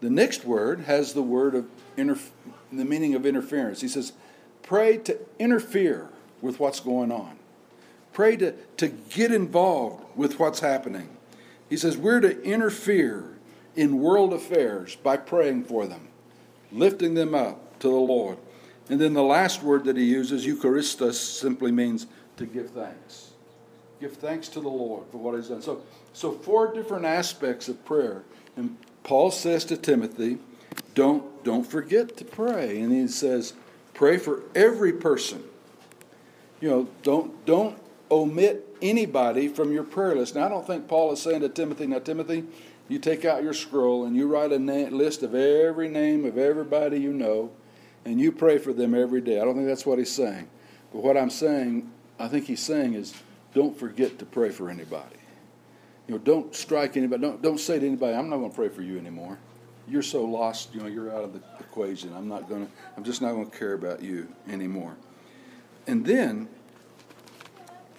The 0.00 0.10
next 0.10 0.44
word 0.44 0.80
has 0.82 1.14
the 1.14 1.22
word 1.22 1.54
of 1.54 1.66
the 1.96 2.84
meaning 2.84 3.14
of 3.14 3.26
interference. 3.26 3.80
He 3.80 3.88
says, 3.88 4.12
Pray 4.62 4.98
to 4.98 5.18
interfere 5.38 6.08
with 6.40 6.60
what's 6.60 6.80
going 6.80 7.10
on. 7.10 7.38
Pray 8.12 8.36
to, 8.36 8.52
to 8.76 8.88
get 8.88 9.32
involved 9.32 10.04
with 10.14 10.38
what's 10.38 10.60
happening. 10.60 11.08
He 11.68 11.76
says 11.76 11.96
we're 11.96 12.20
to 12.20 12.42
interfere 12.42 13.38
in 13.74 13.98
world 13.98 14.34
affairs 14.34 14.96
by 14.96 15.16
praying 15.16 15.64
for 15.64 15.86
them, 15.86 16.08
lifting 16.70 17.14
them 17.14 17.34
up 17.34 17.78
to 17.78 17.88
the 17.88 17.94
Lord. 17.94 18.36
And 18.88 19.00
then 19.00 19.14
the 19.14 19.22
last 19.22 19.62
word 19.62 19.84
that 19.84 19.96
he 19.96 20.04
uses, 20.04 20.46
Eucharistos, 20.46 21.14
simply 21.14 21.72
means 21.72 22.06
to 22.36 22.46
give 22.46 22.70
thanks. 22.70 23.30
Give 24.00 24.12
thanks 24.12 24.48
to 24.48 24.60
the 24.60 24.68
Lord 24.68 25.04
for 25.10 25.18
what 25.18 25.36
he's 25.36 25.48
done. 25.48 25.62
So, 25.62 25.82
so 26.12 26.32
four 26.32 26.74
different 26.74 27.04
aspects 27.04 27.68
of 27.68 27.84
prayer. 27.84 28.24
And 28.56 28.76
Paul 29.04 29.30
says 29.30 29.64
to 29.66 29.76
Timothy, 29.76 30.38
don't, 30.94 31.44
don't 31.44 31.64
forget 31.64 32.16
to 32.16 32.24
pray. 32.24 32.80
And 32.80 32.92
he 32.92 33.06
says, 33.08 33.54
Pray 33.94 34.18
for 34.18 34.42
every 34.54 34.92
person. 34.92 35.42
You 36.60 36.68
know, 36.68 36.88
don't 37.02 37.44
don't 37.44 37.78
omit 38.10 38.76
anybody 38.80 39.48
from 39.48 39.72
your 39.72 39.84
prayer 39.84 40.14
list. 40.14 40.34
Now, 40.34 40.46
I 40.46 40.48
don't 40.48 40.66
think 40.66 40.88
Paul 40.88 41.12
is 41.12 41.22
saying 41.22 41.40
to 41.40 41.48
Timothy, 41.48 41.86
now, 41.86 41.98
Timothy, 41.98 42.44
you 42.88 42.98
take 42.98 43.24
out 43.24 43.42
your 43.42 43.54
scroll 43.54 44.04
and 44.04 44.16
you 44.16 44.28
write 44.28 44.52
a 44.52 44.56
list 44.56 45.22
of 45.22 45.34
every 45.34 45.88
name 45.88 46.24
of 46.24 46.36
everybody 46.36 46.98
you 46.98 47.12
know, 47.12 47.50
and 48.04 48.20
you 48.20 48.32
pray 48.32 48.58
for 48.58 48.72
them 48.72 48.94
every 48.94 49.20
day. 49.20 49.40
I 49.40 49.44
don't 49.44 49.54
think 49.54 49.66
that's 49.66 49.86
what 49.86 49.98
he's 49.98 50.10
saying. 50.10 50.48
But 50.92 51.02
what 51.02 51.16
I'm 51.16 51.30
saying, 51.30 51.90
I 52.18 52.28
think 52.28 52.46
he's 52.46 52.60
saying 52.60 52.94
is 52.94 53.14
don't 53.54 53.76
forget 53.76 54.18
to 54.18 54.26
pray 54.26 54.50
for 54.50 54.70
anybody. 54.70 55.16
You 56.08 56.14
know, 56.14 56.18
don't 56.18 56.54
strike 56.54 56.96
anybody. 56.96 57.22
Don't, 57.22 57.42
don't 57.42 57.60
say 57.60 57.78
to 57.78 57.86
anybody, 57.86 58.14
I'm 58.14 58.28
not 58.28 58.38
going 58.38 58.50
to 58.50 58.56
pray 58.56 58.68
for 58.68 58.82
you 58.82 58.98
anymore 58.98 59.38
you're 59.88 60.02
so 60.02 60.24
lost, 60.24 60.74
you 60.74 60.80
know, 60.80 60.86
you're 60.86 61.14
out 61.14 61.24
of 61.24 61.32
the 61.32 61.40
equation. 61.60 62.12
I'm 62.14 62.28
not 62.28 62.48
going 62.48 62.66
to, 62.66 62.72
I'm 62.96 63.04
just 63.04 63.22
not 63.22 63.32
going 63.32 63.50
to 63.50 63.56
care 63.56 63.74
about 63.74 64.02
you 64.02 64.28
anymore. 64.48 64.96
And 65.86 66.04
then, 66.04 66.48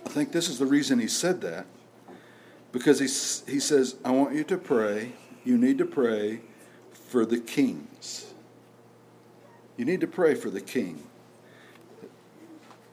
I 0.05 0.09
think 0.09 0.31
this 0.31 0.49
is 0.49 0.59
the 0.59 0.65
reason 0.65 0.99
he 0.99 1.07
said 1.07 1.41
that, 1.41 1.65
because 2.71 2.99
he, 2.99 3.51
he 3.51 3.59
says, 3.59 3.95
I 4.03 4.11
want 4.11 4.33
you 4.33 4.43
to 4.45 4.57
pray, 4.57 5.13
you 5.43 5.57
need 5.57 5.77
to 5.79 5.85
pray 5.85 6.41
for 6.91 7.25
the 7.25 7.39
kings. 7.39 8.32
You 9.77 9.85
need 9.85 10.01
to 10.01 10.07
pray 10.07 10.35
for 10.35 10.49
the 10.49 10.61
king. 10.61 11.03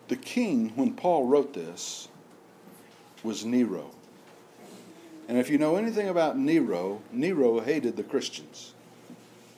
The 0.09 0.17
king, 0.17 0.73
when 0.75 0.95
Paul 0.95 1.27
wrote 1.27 1.53
this, 1.53 2.09
was 3.23 3.45
Nero. 3.45 3.91
And 5.29 5.39
if 5.39 5.51
you 5.51 5.59
know 5.59 5.77
anything 5.77 6.09
about 6.09 6.37
Nero, 6.39 7.03
Nero 7.13 7.61
hated 7.61 7.97
the 7.97 8.03
Christians 8.03 8.75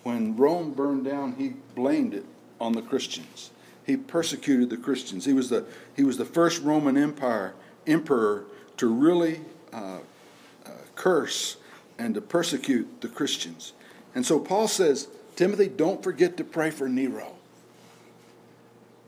when 0.03 0.37
Rome 0.37 0.73
burned 0.73 1.05
down, 1.05 1.37
he 1.37 1.55
blamed 1.75 2.15
it 2.15 2.25
on 2.61 2.73
the 2.73 2.83
Christians. 2.83 3.51
He 3.85 3.97
persecuted 3.97 4.71
the 4.71 4.77
Christians. 4.77 5.25
He 5.25 5.33
was 5.33 5.49
the, 5.49 5.65
he 5.97 6.05
was 6.05 6.17
the 6.17 6.25
first 6.25 6.63
Roman 6.63 6.97
Empire 6.97 7.55
emperor 7.87 8.45
to 8.77 8.87
really 8.87 9.41
uh, 9.73 9.99
uh, 10.67 10.71
curse 10.95 11.57
and 11.99 12.15
to 12.15 12.21
persecute 12.21 13.01
the 13.01 13.09
Christians. 13.09 13.73
And 14.15 14.25
so 14.25 14.39
Paul 14.39 14.69
says, 14.69 15.09
Timothy, 15.37 15.69
don't 15.69 16.03
forget 16.03 16.37
to 16.37 16.45
pray 16.45 16.71
for 16.71 16.89
Nero. 16.89 17.35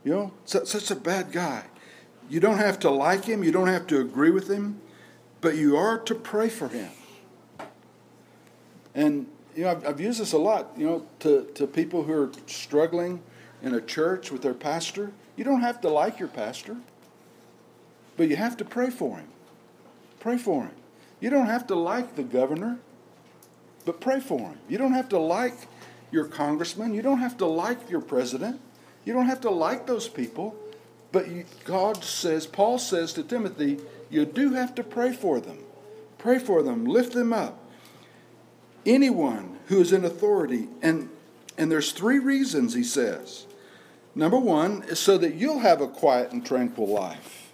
You 0.04 0.12
know, 0.12 0.33
such 0.45 0.90
a 0.90 0.97
bad 0.97 1.33
guy. 1.33 1.64
You 2.28 2.40
don't 2.40 2.59
have 2.59 2.78
to 2.81 2.90
like 2.90 3.25
him, 3.25 3.45
you 3.45 3.52
don't 3.52 3.69
have 3.69 3.87
to 3.88 4.00
agree 4.00 4.31
with 4.31 4.49
him, 4.49 4.81
but 5.40 5.57
you 5.57 5.76
are 5.76 5.99
to 5.99 6.14
pray 6.14 6.49
for 6.49 6.69
him. 6.69 6.90
And 8.95 9.26
you 9.54 9.64
know, 9.64 9.81
I've, 9.87 10.00
used 10.00 10.21
this 10.21 10.33
a 10.33 10.38
lot, 10.38 10.73
you 10.76 10.87
know, 10.87 11.07
to, 11.21 11.45
to 11.54 11.66
people 11.66 12.02
who 12.02 12.12
are 12.12 12.31
struggling 12.47 13.23
in 13.62 13.75
a 13.75 13.81
church 13.81 14.31
with 14.33 14.43
their 14.43 14.54
pastor. 14.54 15.12
You 15.37 15.45
don't 15.45 15.61
have 15.61 15.81
to 15.83 15.88
like 15.88 16.19
your 16.19 16.28
pastor. 16.28 16.76
but 18.16 18.28
you 18.28 18.37
have 18.37 18.57
to 18.59 18.64
pray 18.64 18.90
for 18.90 19.19
him. 19.19 19.28
Pray 20.21 20.38
for 20.38 20.64
him. 20.64 20.75
You 21.21 21.31
don't 21.31 21.47
have 21.47 21.66
to 21.69 21.75
like 21.75 22.16
the 22.16 22.23
governor, 22.23 22.78
but 23.85 24.00
pray 24.00 24.21
for 24.21 24.38
him. 24.38 24.59
You 24.69 24.78
don't 24.78 24.93
have 24.93 25.09
to 25.11 25.19
like 25.19 25.54
your 26.14 26.25
congressman. 26.25 26.94
You 26.94 27.02
don't 27.02 27.18
have 27.18 27.37
to 27.38 27.47
like 27.47 27.90
your 27.90 28.00
president. 28.00 28.61
You 29.04 29.12
don't 29.12 29.26
have 29.26 29.40
to 29.42 29.50
like 29.50 29.87
those 29.87 30.09
people. 30.09 30.56
But 31.12 31.28
you, 31.28 31.44
God 31.64 32.02
says, 32.02 32.47
Paul 32.47 32.78
says 32.78 33.12
to 33.14 33.23
Timothy, 33.23 33.80
you 34.11 34.25
do 34.25 34.54
have 34.54 34.75
to 34.76 34.85
pray 34.85 35.12
for 35.12 35.40
them. 35.40 35.59
Pray 36.16 36.38
for 36.38 36.62
them. 36.62 36.87
Lift 36.87 37.12
them 37.12 37.33
up. 37.33 37.59
Anyone 38.87 39.59
who 39.66 39.80
is 39.80 39.92
in 39.92 40.04
authority. 40.04 40.68
And, 40.80 41.11
and 41.59 41.71
there's 41.71 41.92
three 41.92 42.18
reasons, 42.18 42.75
he 42.75 42.85
says. 42.85 43.47
Number 44.14 44.38
one 44.38 44.85
is 44.85 45.00
so 45.00 45.18
that 45.18 45.35
you'll 45.35 45.59
have 45.59 45.80
a 45.80 45.88
quiet 45.88 46.33
and 46.33 46.47
tranquil 46.47 46.87
life. 46.87 47.50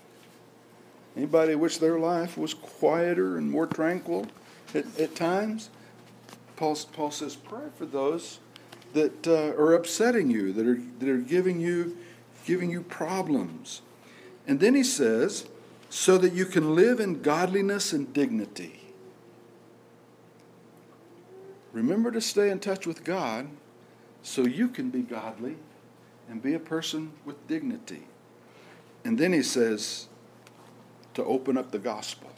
Anybody 1.17 1.55
wish 1.55 1.79
their 1.79 1.99
life 1.99 2.37
was 2.37 2.55
quieter 2.55 3.37
and 3.37 3.51
more 3.51 3.67
tranquil 3.67 4.27
at, 4.75 4.85
at 5.01 5.17
times? 5.17 5.71
Paul, 6.57 6.79
Paul 6.93 7.11
says, 7.11 7.37
pray 7.37 7.69
for 7.77 7.87
those 7.87 8.39
that 8.93 9.27
uh, 9.27 9.61
are 9.61 9.75
upsetting 9.75 10.31
you, 10.31 10.53
that 10.53 10.67
are, 10.67 10.81
that 10.99 11.09
are 11.09 11.19
giving 11.19 11.61
you, 11.61 11.97
giving 12.45 12.71
you 12.71 12.83
problems. 12.83 13.83
And 14.47 14.61
then 14.61 14.75
he 14.75 14.83
says, 14.83 15.47
so 15.91 16.19
that 16.19 16.33
you 16.33 16.47
can 16.47 16.75
live 16.75 17.01
in 17.01 17.21
godliness 17.23 17.93
and 17.93 18.13
dignity. 18.13 18.81
Remember 21.73 22.11
to 22.11 22.21
stay 22.21 22.51
in 22.51 22.59
touch 22.59 22.87
with 22.87 23.05
God 23.05 23.49
so 24.23 24.43
you 24.43 24.69
can 24.69 24.91
be 24.91 25.03
godly 25.03 25.57
and 26.29 26.43
be 26.43 26.55
a 26.55 26.59
person 26.61 27.13
with 27.25 27.47
dignity. 27.49 28.07
And 29.05 29.19
then 29.19 29.33
he 29.33 29.43
says 29.43 30.09
to 31.15 31.25
open 31.25 31.57
up 31.57 31.71
the 31.71 31.79
gospel. 31.79 32.31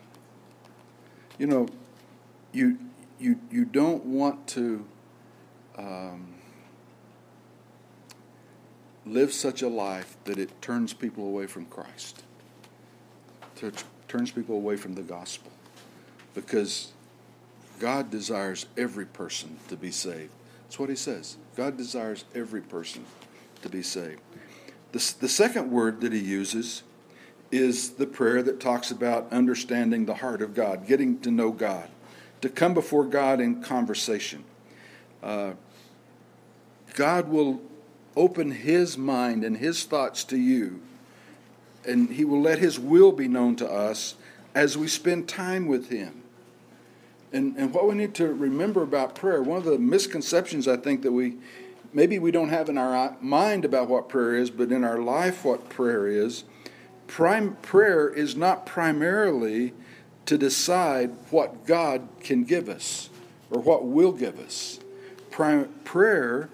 You 1.39 1.47
know, 1.47 1.69
you, 2.53 2.79
you, 3.19 3.39
you 3.51 3.65
don't 3.65 4.05
want 4.05 4.47
to 4.49 4.85
um, 5.77 6.35
live 9.07 9.33
such 9.33 9.63
a 9.63 9.69
life 9.69 10.17
that 10.25 10.39
it 10.39 10.63
turns 10.63 10.93
people 10.93 11.25
away 11.25 11.47
from 11.47 11.67
Christ, 11.67 12.23
turns 14.09 14.31
people 14.31 14.57
away 14.57 14.77
from 14.77 14.95
the 14.95 15.03
gospel. 15.03 15.51
Because 16.35 16.93
God 17.79 18.11
desires 18.11 18.67
every 18.77 19.07
person 19.07 19.59
to 19.69 19.77
be 19.77 19.91
saved. 19.91 20.31
That's 20.65 20.79
what 20.79 20.89
he 20.89 20.97
says. 20.97 21.37
God 21.57 21.77
desires 21.77 22.25
every 22.35 22.63
person 22.63 23.05
to 23.63 23.69
be 23.69 23.83
saved. 23.83 24.21
The, 24.93 25.15
the 25.21 25.29
second 25.29 25.71
word 25.71 26.01
that 26.01 26.13
he 26.13 26.19
uses 26.21 26.83
is 27.51 27.91
the 27.91 28.07
prayer 28.07 28.43
that 28.43 28.61
talks 28.61 28.91
about 28.91 29.31
understanding 29.33 30.07
the 30.07 30.15
heart 30.15 30.41
of 30.41 30.55
God, 30.55 30.87
getting 30.87 31.19
to 31.21 31.31
know 31.31 31.51
God, 31.51 31.89
to 32.41 32.49
come 32.49 32.73
before 32.73 33.05
God 33.05 33.41
in 33.41 33.63
conversation. 33.63 34.45
Uh, 35.23 35.53
God 36.95 37.29
will 37.29 37.61
open 38.17 38.51
his 38.51 38.99
mind 38.99 39.45
and 39.45 39.57
his 39.57 39.85
thoughts 39.85 40.25
to 40.25 40.37
you, 40.37 40.81
and 41.87 42.11
he 42.11 42.25
will 42.25 42.41
let 42.41 42.59
his 42.59 42.79
will 42.79 43.13
be 43.13 43.29
known 43.29 43.57
to 43.57 43.71
us 43.71 44.15
as 44.55 44.77
we 44.77 44.87
spend 44.87 45.29
time 45.29 45.67
with 45.67 45.89
him. 45.89 46.23
And, 47.33 47.57
and 47.57 47.73
what 47.73 47.89
we 47.89 47.95
need 47.95 48.15
to 48.17 48.27
remember 48.29 48.83
about 48.83 49.15
prayer, 49.15 49.43
one 49.43 49.59
of 49.59 49.65
the 49.65 49.79
misconceptions 49.79 50.69
I 50.69 50.77
think 50.77 51.03
that 51.03 51.13
we 51.13 51.39
maybe 51.93 52.19
we 52.19 52.31
don't 52.31 52.49
have 52.49 52.69
in 52.69 52.79
our 52.79 52.97
uh, 52.97 53.15
mind 53.21 53.65
about 53.65 53.89
what 53.89 54.09
prayer 54.09 54.35
is, 54.35 54.51
but 54.51 54.71
in 54.71 54.85
our 54.85 54.99
life 54.99 55.45
what 55.45 55.69
prayer 55.69 56.07
is. 56.07 56.45
Prime, 57.07 57.57
prayer 57.57 58.09
is 58.09 58.37
not 58.37 58.65
primarily 58.65 59.73
to 60.27 60.39
decide 60.39 61.11
what 61.31 61.67
God 61.67 62.09
can 62.21 62.45
give 62.45 62.69
us 62.69 63.11
or 63.51 63.61
what 63.61 63.85
will 63.85 64.13
give 64.13 64.39
us. 64.39 64.81
Prime, 65.31 65.69
prayer 65.85 66.49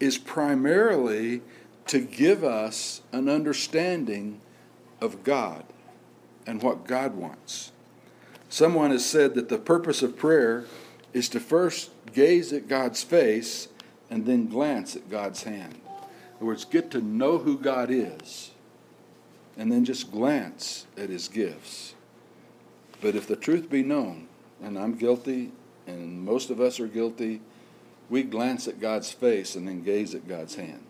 is 0.00 0.18
primarily 0.18 1.42
to 1.86 2.00
give 2.00 2.42
us 2.42 3.02
an 3.12 3.28
understanding 3.28 4.40
of 5.00 5.22
God 5.24 5.64
and 6.46 6.62
what 6.62 6.86
God 6.86 7.14
wants. 7.14 7.72
Someone 8.48 8.90
has 8.90 9.04
said 9.04 9.34
that 9.34 9.48
the 9.48 9.58
purpose 9.58 10.02
of 10.02 10.16
prayer 10.16 10.64
is 11.12 11.28
to 11.30 11.40
first 11.40 11.90
gaze 12.12 12.52
at 12.52 12.68
God's 12.68 13.02
face 13.02 13.68
and 14.10 14.26
then 14.26 14.48
glance 14.48 14.94
at 14.96 15.10
God's 15.10 15.42
hand. 15.42 15.74
In 15.74 16.36
other 16.36 16.46
words, 16.46 16.64
get 16.64 16.90
to 16.92 17.00
know 17.00 17.38
who 17.38 17.58
God 17.58 17.90
is 17.90 18.50
and 19.56 19.70
then 19.70 19.84
just 19.84 20.10
glance 20.10 20.86
at 20.96 21.10
his 21.10 21.28
gifts. 21.28 21.94
But 23.00 23.14
if 23.14 23.26
the 23.26 23.36
truth 23.36 23.70
be 23.70 23.82
known, 23.82 24.28
and 24.62 24.78
I'm 24.78 24.94
guilty, 24.94 25.52
and 25.86 26.24
most 26.24 26.50
of 26.50 26.60
us 26.60 26.80
are 26.80 26.86
guilty, 26.86 27.40
we 28.10 28.22
glance 28.22 28.68
at 28.68 28.80
God's 28.80 29.10
face 29.12 29.54
and 29.54 29.66
then 29.66 29.82
gaze 29.82 30.14
at 30.14 30.28
God's 30.28 30.54
hand. 30.54 30.84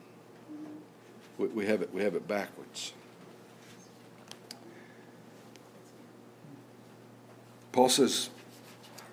We, 1.39 1.49
we, 1.49 1.67
have, 1.67 1.83
it, 1.83 1.93
we 1.93 2.03
have 2.03 2.15
it 2.15 2.27
backwards. 2.29 2.93
Paul 7.73 7.89
says, 7.89 8.31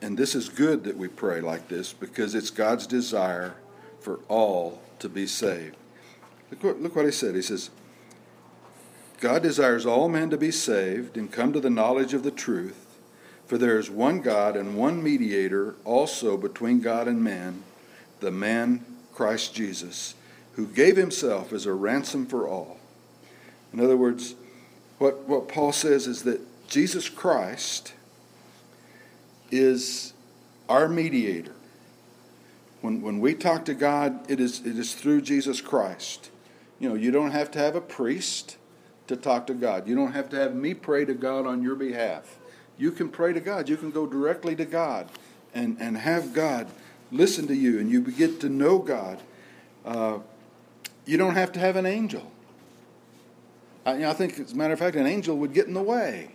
and 0.01 0.17
this 0.17 0.35
is 0.35 0.49
good 0.49 0.83
that 0.83 0.97
we 0.97 1.07
pray 1.07 1.41
like 1.41 1.67
this 1.67 1.93
because 1.93 2.35
it's 2.35 2.49
God's 2.49 2.87
desire 2.87 3.55
for 3.99 4.19
all 4.27 4.81
to 4.99 5.09
be 5.09 5.27
saved. 5.27 5.75
Look 6.49 6.63
what, 6.63 6.81
look 6.81 6.95
what 6.95 7.05
he 7.05 7.11
said. 7.11 7.35
He 7.35 7.41
says, 7.41 7.69
God 9.19 9.43
desires 9.43 9.85
all 9.85 10.09
men 10.09 10.31
to 10.31 10.37
be 10.37 10.51
saved 10.51 11.17
and 11.17 11.31
come 11.31 11.53
to 11.53 11.59
the 11.59 11.69
knowledge 11.69 12.13
of 12.13 12.23
the 12.23 12.31
truth, 12.31 12.99
for 13.45 13.57
there 13.57 13.77
is 13.77 13.89
one 13.89 14.21
God 14.21 14.55
and 14.55 14.75
one 14.75 15.03
mediator 15.03 15.75
also 15.85 16.37
between 16.37 16.81
God 16.81 17.07
and 17.07 17.23
man, 17.23 17.63
the 18.21 18.31
man 18.31 18.85
Christ 19.13 19.53
Jesus, 19.53 20.15
who 20.53 20.65
gave 20.67 20.95
himself 20.95 21.51
as 21.51 21.65
a 21.65 21.73
ransom 21.73 22.25
for 22.25 22.47
all. 22.47 22.79
In 23.73 23.79
other 23.79 23.97
words, 23.97 24.35
what, 24.97 25.27
what 25.27 25.47
Paul 25.47 25.71
says 25.71 26.07
is 26.07 26.23
that 26.23 26.39
Jesus 26.69 27.09
Christ 27.09 27.93
is 29.51 30.13
our 30.69 30.87
mediator. 30.87 31.53
When, 32.81 33.01
when 33.01 33.19
we 33.19 33.33
talk 33.33 33.65
to 33.65 33.73
God, 33.73 34.29
it 34.29 34.39
is, 34.39 34.65
it 34.65 34.77
is 34.77 34.95
through 34.95 35.21
Jesus 35.21 35.61
Christ. 35.61 36.31
You 36.79 36.89
know, 36.89 36.95
you 36.95 37.11
don't 37.11 37.31
have 37.31 37.51
to 37.51 37.59
have 37.59 37.75
a 37.75 37.81
priest 37.81 38.57
to 39.07 39.15
talk 39.15 39.47
to 39.47 39.53
God. 39.53 39.87
You 39.87 39.95
don't 39.95 40.13
have 40.13 40.29
to 40.29 40.37
have 40.37 40.55
me 40.55 40.73
pray 40.73 41.05
to 41.05 41.13
God 41.13 41.45
on 41.45 41.61
your 41.61 41.75
behalf. 41.75 42.37
You 42.77 42.91
can 42.91 43.09
pray 43.09 43.33
to 43.33 43.39
God. 43.39 43.69
You 43.69 43.77
can 43.77 43.91
go 43.91 44.07
directly 44.07 44.55
to 44.55 44.65
God 44.65 45.09
and, 45.53 45.77
and 45.79 45.97
have 45.97 46.33
God 46.33 46.67
listen 47.11 47.47
to 47.47 47.55
you, 47.55 47.79
and 47.79 47.89
you 47.89 48.01
get 48.01 48.39
to 48.41 48.49
know 48.49 48.79
God. 48.79 49.19
Uh, 49.85 50.19
you 51.05 51.17
don't 51.17 51.35
have 51.35 51.51
to 51.53 51.59
have 51.59 51.75
an 51.75 51.85
angel. 51.85 52.31
I, 53.85 53.93
you 53.93 53.99
know, 53.99 54.09
I 54.09 54.13
think, 54.13 54.39
as 54.39 54.51
a 54.53 54.55
matter 54.55 54.73
of 54.73 54.79
fact, 54.79 54.95
an 54.95 55.07
angel 55.07 55.37
would 55.37 55.53
get 55.53 55.67
in 55.67 55.73
the 55.73 55.81
way. 55.81 56.31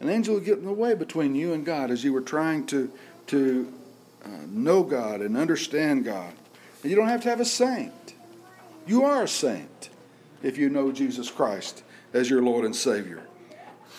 An 0.00 0.08
angel 0.08 0.34
would 0.34 0.44
get 0.44 0.58
in 0.58 0.64
the 0.64 0.72
way 0.72 0.94
between 0.94 1.34
you 1.34 1.52
and 1.52 1.64
God 1.64 1.90
as 1.90 2.02
you 2.02 2.12
were 2.12 2.22
trying 2.22 2.66
to, 2.66 2.90
to 3.28 3.72
uh, 4.24 4.28
know 4.48 4.82
God 4.82 5.20
and 5.20 5.36
understand 5.36 6.04
God. 6.04 6.32
And 6.82 6.90
you 6.90 6.96
don't 6.96 7.08
have 7.08 7.22
to 7.22 7.28
have 7.28 7.40
a 7.40 7.44
saint. 7.44 8.14
You 8.86 9.04
are 9.04 9.24
a 9.24 9.28
saint 9.28 9.90
if 10.42 10.56
you 10.56 10.70
know 10.70 10.90
Jesus 10.90 11.30
Christ 11.30 11.82
as 12.14 12.30
your 12.30 12.42
Lord 12.42 12.64
and 12.64 12.74
Savior. 12.74 13.22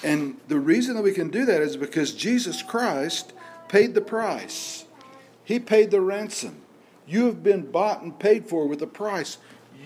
And 0.03 0.37
the 0.47 0.59
reason 0.59 0.95
that 0.95 1.03
we 1.03 1.13
can 1.13 1.29
do 1.29 1.45
that 1.45 1.61
is 1.61 1.77
because 1.77 2.13
Jesus 2.13 2.63
Christ 2.63 3.33
paid 3.67 3.93
the 3.93 4.01
price. 4.01 4.85
He 5.43 5.59
paid 5.59 5.91
the 5.91 6.01
ransom. 6.01 6.61
You 7.07 7.25
have 7.25 7.43
been 7.43 7.69
bought 7.69 8.01
and 8.01 8.17
paid 8.17 8.47
for 8.47 8.67
with 8.67 8.81
a 8.81 8.87
price. 8.87 9.37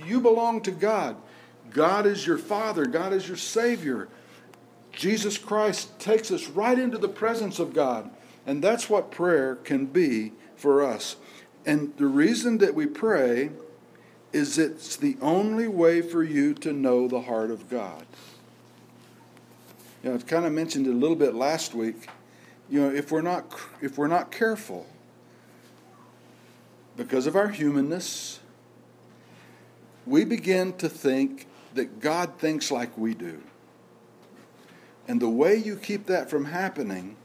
You 0.06 0.20
belong 0.22 0.62
to 0.62 0.72
God. 0.72 1.16
God 1.72 2.06
is 2.06 2.26
your 2.26 2.38
Father, 2.38 2.86
God 2.86 3.14
is 3.14 3.28
your 3.28 3.38
Savior. 3.38 4.08
Jesus 4.92 5.38
Christ 5.38 6.00
takes 6.00 6.32
us 6.32 6.48
right 6.48 6.80
into 6.80 6.98
the 6.98 7.10
presence 7.10 7.60
of 7.60 7.74
God. 7.74 8.10
And 8.46 8.64
that's 8.64 8.90
what 8.90 9.12
prayer 9.12 9.56
can 9.56 9.88
be 9.88 10.32
for 10.56 10.84
us. 10.84 11.18
And 11.66 11.96
the 11.98 12.06
reason 12.06 12.60
that 12.60 12.76
we 12.76 12.86
pray 12.86 13.50
is 14.32 14.58
it's 14.58 14.96
the 14.96 15.18
only 15.22 15.68
way 15.68 16.02
for 16.02 16.24
you 16.24 16.54
to 16.56 16.72
know 16.72 17.08
the 17.08 17.22
heart 17.22 17.50
of 17.50 17.70
God. 17.70 18.06
You 20.04 20.10
know, 20.10 20.16
I've 20.16 20.28
kind 20.28 20.46
of 20.46 20.54
mentioned 20.54 20.86
it 20.88 20.92
a 20.92 20.94
little 20.94 21.16
bit 21.16 21.34
last 21.34 21.74
week. 21.74 22.08
You 22.70 22.82
know, 22.82 22.90
if 22.94 23.12
we're 23.12 23.22
not 23.22 23.54
if 23.82 23.98
we're 23.98 24.08
not 24.08 24.32
careful, 24.32 24.86
because 26.98 27.28
of 27.28 27.36
our 27.36 27.50
humanness, 27.50 28.40
we 30.06 30.24
begin 30.24 30.74
to 30.74 30.90
think 30.90 31.48
that 31.74 32.00
God 32.00 32.38
thinks 32.38 32.72
like 32.72 32.98
we 32.98 33.14
do. 33.14 33.42
And 35.08 35.22
the 35.22 35.30
way 35.30 35.56
you 35.56 35.76
keep 35.76 36.06
that 36.08 36.30
from 36.30 36.46
happening 36.46 37.16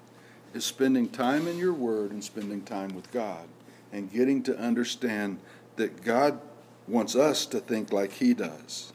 is 0.55 0.65
spending 0.65 1.09
time 1.09 1.47
in 1.47 1.57
your 1.57 1.73
word 1.73 2.11
and 2.11 2.23
spending 2.23 2.63
time 2.63 2.95
with 2.95 3.11
God 3.13 3.47
and 3.93 4.13
getting 4.13 4.43
to 4.45 4.59
understand 4.59 5.39
that 5.77 6.03
God 6.05 6.41
wants 6.87 7.15
us 7.15 7.47
to 7.47 7.61
think 7.61 7.93
like 7.93 8.13
he 8.13 8.35
does. 8.35 8.93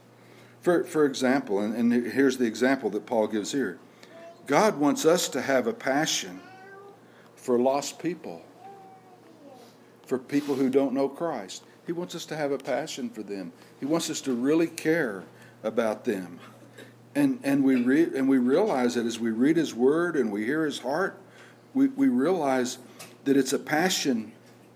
For, 0.61 0.83
for 0.83 1.05
example, 1.05 1.59
and, 1.59 1.75
and 1.75 2.11
here's 2.11 2.37
the 2.37 2.45
example 2.45 2.89
that 2.91 3.05
Paul 3.05 3.27
gives 3.27 3.51
here 3.51 3.79
God 4.45 4.77
wants 4.77 5.05
us 5.05 5.29
to 5.29 5.41
have 5.41 5.67
a 5.67 5.73
passion 5.73 6.39
for 7.35 7.59
lost 7.59 7.99
people, 7.99 8.43
for 10.05 10.17
people 10.17 10.55
who 10.55 10.69
don't 10.69 10.93
know 10.93 11.09
Christ. 11.09 11.63
He 11.85 11.91
wants 11.91 12.15
us 12.15 12.25
to 12.27 12.35
have 12.35 12.51
a 12.51 12.57
passion 12.57 13.09
for 13.09 13.23
them. 13.23 13.51
He 13.79 13.85
wants 13.85 14.09
us 14.09 14.21
to 14.21 14.33
really 14.33 14.67
care 14.67 15.23
about 15.63 16.05
them. 16.05 16.39
And, 17.13 17.39
and, 17.43 17.63
we, 17.63 17.75
re- 17.75 18.17
and 18.17 18.27
we 18.27 18.37
realize 18.37 18.95
that 18.95 19.05
as 19.05 19.19
we 19.19 19.31
read 19.31 19.57
His 19.57 19.73
Word 19.73 20.15
and 20.15 20.31
we 20.31 20.45
hear 20.45 20.65
His 20.65 20.79
heart, 20.79 21.17
we, 21.73 21.87
we 21.87 22.07
realize 22.07 22.77
that 23.23 23.37
it's 23.37 23.53
a 23.53 23.59
passion 23.59 24.31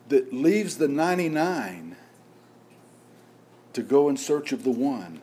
that 0.10 0.34
leaves 0.34 0.78
the 0.78 0.88
99 0.88 1.96
to 3.74 3.82
go 3.84 4.10
in 4.10 4.18
search 4.18 4.52
of 4.52 4.64
the 4.64 4.72
one. 4.72 5.22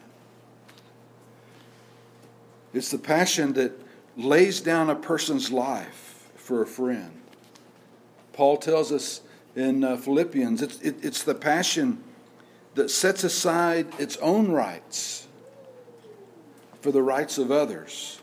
It's 2.72 2.90
the 2.90 2.98
passion 2.98 3.54
that 3.54 3.72
lays 4.16 4.60
down 4.60 4.90
a 4.90 4.94
person's 4.94 5.50
life 5.50 6.30
for 6.36 6.62
a 6.62 6.66
friend. 6.66 7.12
Paul 8.32 8.58
tells 8.58 8.92
us 8.92 9.22
in 9.56 9.82
uh, 9.82 9.96
Philippians 9.96 10.62
it's, 10.62 10.80
it, 10.80 10.96
it's 11.02 11.24
the 11.24 11.34
passion 11.34 12.04
that 12.74 12.90
sets 12.90 13.24
aside 13.24 13.88
its 13.98 14.16
own 14.18 14.52
rights 14.52 15.26
for 16.82 16.92
the 16.92 17.02
rights 17.02 17.38
of 17.38 17.50
others. 17.50 18.20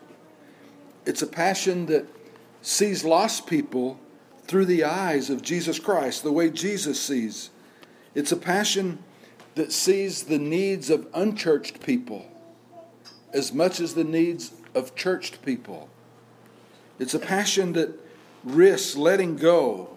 It's 1.06 1.24
a 1.24 1.28
passion 1.28 1.88
that 1.88 2.06
sees 2.62 3.04
lost 3.04 3.48
people 3.48 4.00
through 4.46 4.66
the 4.66 4.84
eyes 4.84 5.30
of 5.30 5.42
Jesus 5.42 5.80
Christ, 5.80 6.24
the 6.24 6.32
way 6.32 6.50
Jesus 6.50 7.02
sees. 7.02 7.50
It's 8.14 8.32
a 8.32 8.38
passion 8.38 9.04
that 9.56 9.72
sees 9.72 10.24
the 10.24 10.38
needs 10.38 10.90
of 10.90 11.08
unchurched 11.14 11.82
people 11.82 12.26
as 13.34 13.52
much 13.52 13.80
as 13.80 13.96
the 13.96 14.04
needs 14.04 14.54
of 14.76 14.96
churched 14.96 15.44
people. 15.44 15.90
It's 17.00 17.16
a 17.16 17.20
passion 17.20 17.74
that 17.74 17.90
risks 18.44 18.96
letting 18.96 19.36
go 19.36 19.90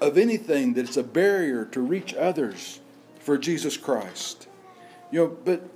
of 0.00 0.18
anything 0.18 0.74
that's 0.74 0.96
a 0.96 1.02
barrier 1.02 1.64
to 1.66 1.80
reach 1.80 2.14
others 2.14 2.80
for 3.18 3.36
Jesus 3.36 3.76
Christ. 3.76 4.46
You 5.10 5.20
know, 5.20 5.36
but 5.44 5.68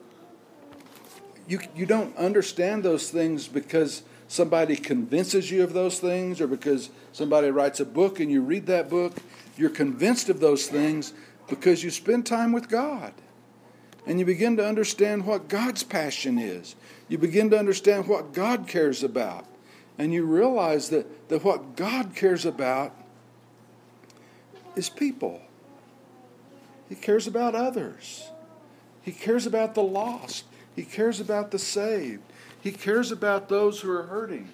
you, 1.49 1.61
you 1.75 1.87
don't 1.87 2.17
understand 2.17 2.83
those 2.83 3.11
things 3.11 3.49
because 3.49 4.03
somebody 4.29 4.77
convinces 4.77 5.51
you 5.51 5.65
of 5.65 5.73
those 5.73 5.99
things 5.99 6.41
or 6.41 6.47
because 6.47 6.91
somebody 7.13 7.51
writes 7.51 7.81
a 7.81 7.85
book 7.85 8.21
and 8.21 8.31
you 8.31 8.41
read 8.41 8.67
that 8.67 8.89
book. 8.89 9.17
You're 9.57 9.71
convinced 9.71 10.29
of 10.29 10.41
those 10.41 10.69
things 10.69 11.13
because 11.49 11.83
you 11.83 11.91
spend 11.91 12.25
time 12.27 12.53
with 12.53 12.69
God. 12.69 13.13
And 14.07 14.19
you 14.19 14.25
begin 14.25 14.57
to 14.57 14.67
understand 14.67 15.27
what 15.27 15.49
God's 15.49 15.83
passion 15.83 16.39
is. 16.39 16.75
You 17.09 17.19
begin 17.19 17.51
to 17.51 17.59
understand 17.59 18.07
what 18.07 18.33
God 18.33 18.67
cares 18.67 19.03
about. 19.03 19.47
And 19.99 20.13
you 20.15 20.25
realize 20.25 20.89
that, 20.91 21.29
that 21.29 21.45
what 21.45 21.77
God 21.77 22.15
cares 22.15 22.47
about 22.47 22.95
is 24.81 24.89
people. 24.89 25.43
He 26.89 26.95
cares 26.95 27.27
about 27.27 27.55
others. 27.55 28.31
He 29.03 29.13
cares 29.13 29.45
about 29.45 29.75
the 29.75 29.83
lost. 29.83 30.47
He 30.75 30.85
cares 30.85 31.21
about 31.21 31.51
the 31.51 31.59
saved. 31.59 32.23
He 32.63 32.73
cares 32.73 33.13
about 33.13 33.51
those 33.51 33.81
who 33.81 33.91
are 33.91 34.05
hurting. 34.05 34.49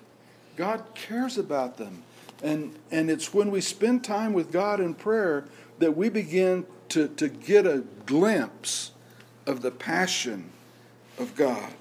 God 0.57 0.83
cares 0.95 1.39
about 1.39 1.77
them. 1.77 2.03
And, 2.43 2.77
and 2.91 3.09
it's 3.09 3.33
when 3.33 3.53
we 3.53 3.61
spend 3.61 4.03
time 4.03 4.33
with 4.33 4.51
God 4.51 4.81
in 4.81 4.95
prayer 4.95 5.45
that 5.79 5.97
we 5.97 6.09
begin 6.09 6.67
to, 6.89 7.07
to 7.09 7.29
get 7.29 7.65
a 7.65 7.85
glimpse 8.05 8.91
of 9.47 9.63
the 9.63 9.71
passion 9.71 10.51
of 11.19 11.37
God. 11.37 11.73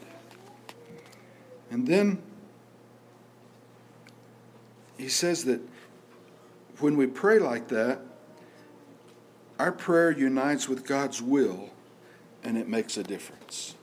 And 1.71 1.87
then 1.87 2.21
he 4.97 5.09
says 5.09 5.45
that 5.45 5.61
when 6.79 6.95
we 6.95 7.07
pray 7.07 7.39
like 7.39 7.69
that, 7.69 7.99
our 9.59 9.71
prayer 9.71 10.11
unites 10.11 10.67
with 10.67 10.85
God's 10.85 11.21
will 11.21 11.69
and 12.43 12.57
it 12.57 12.67
makes 12.67 12.97
a 12.97 13.03
difference. 13.03 13.75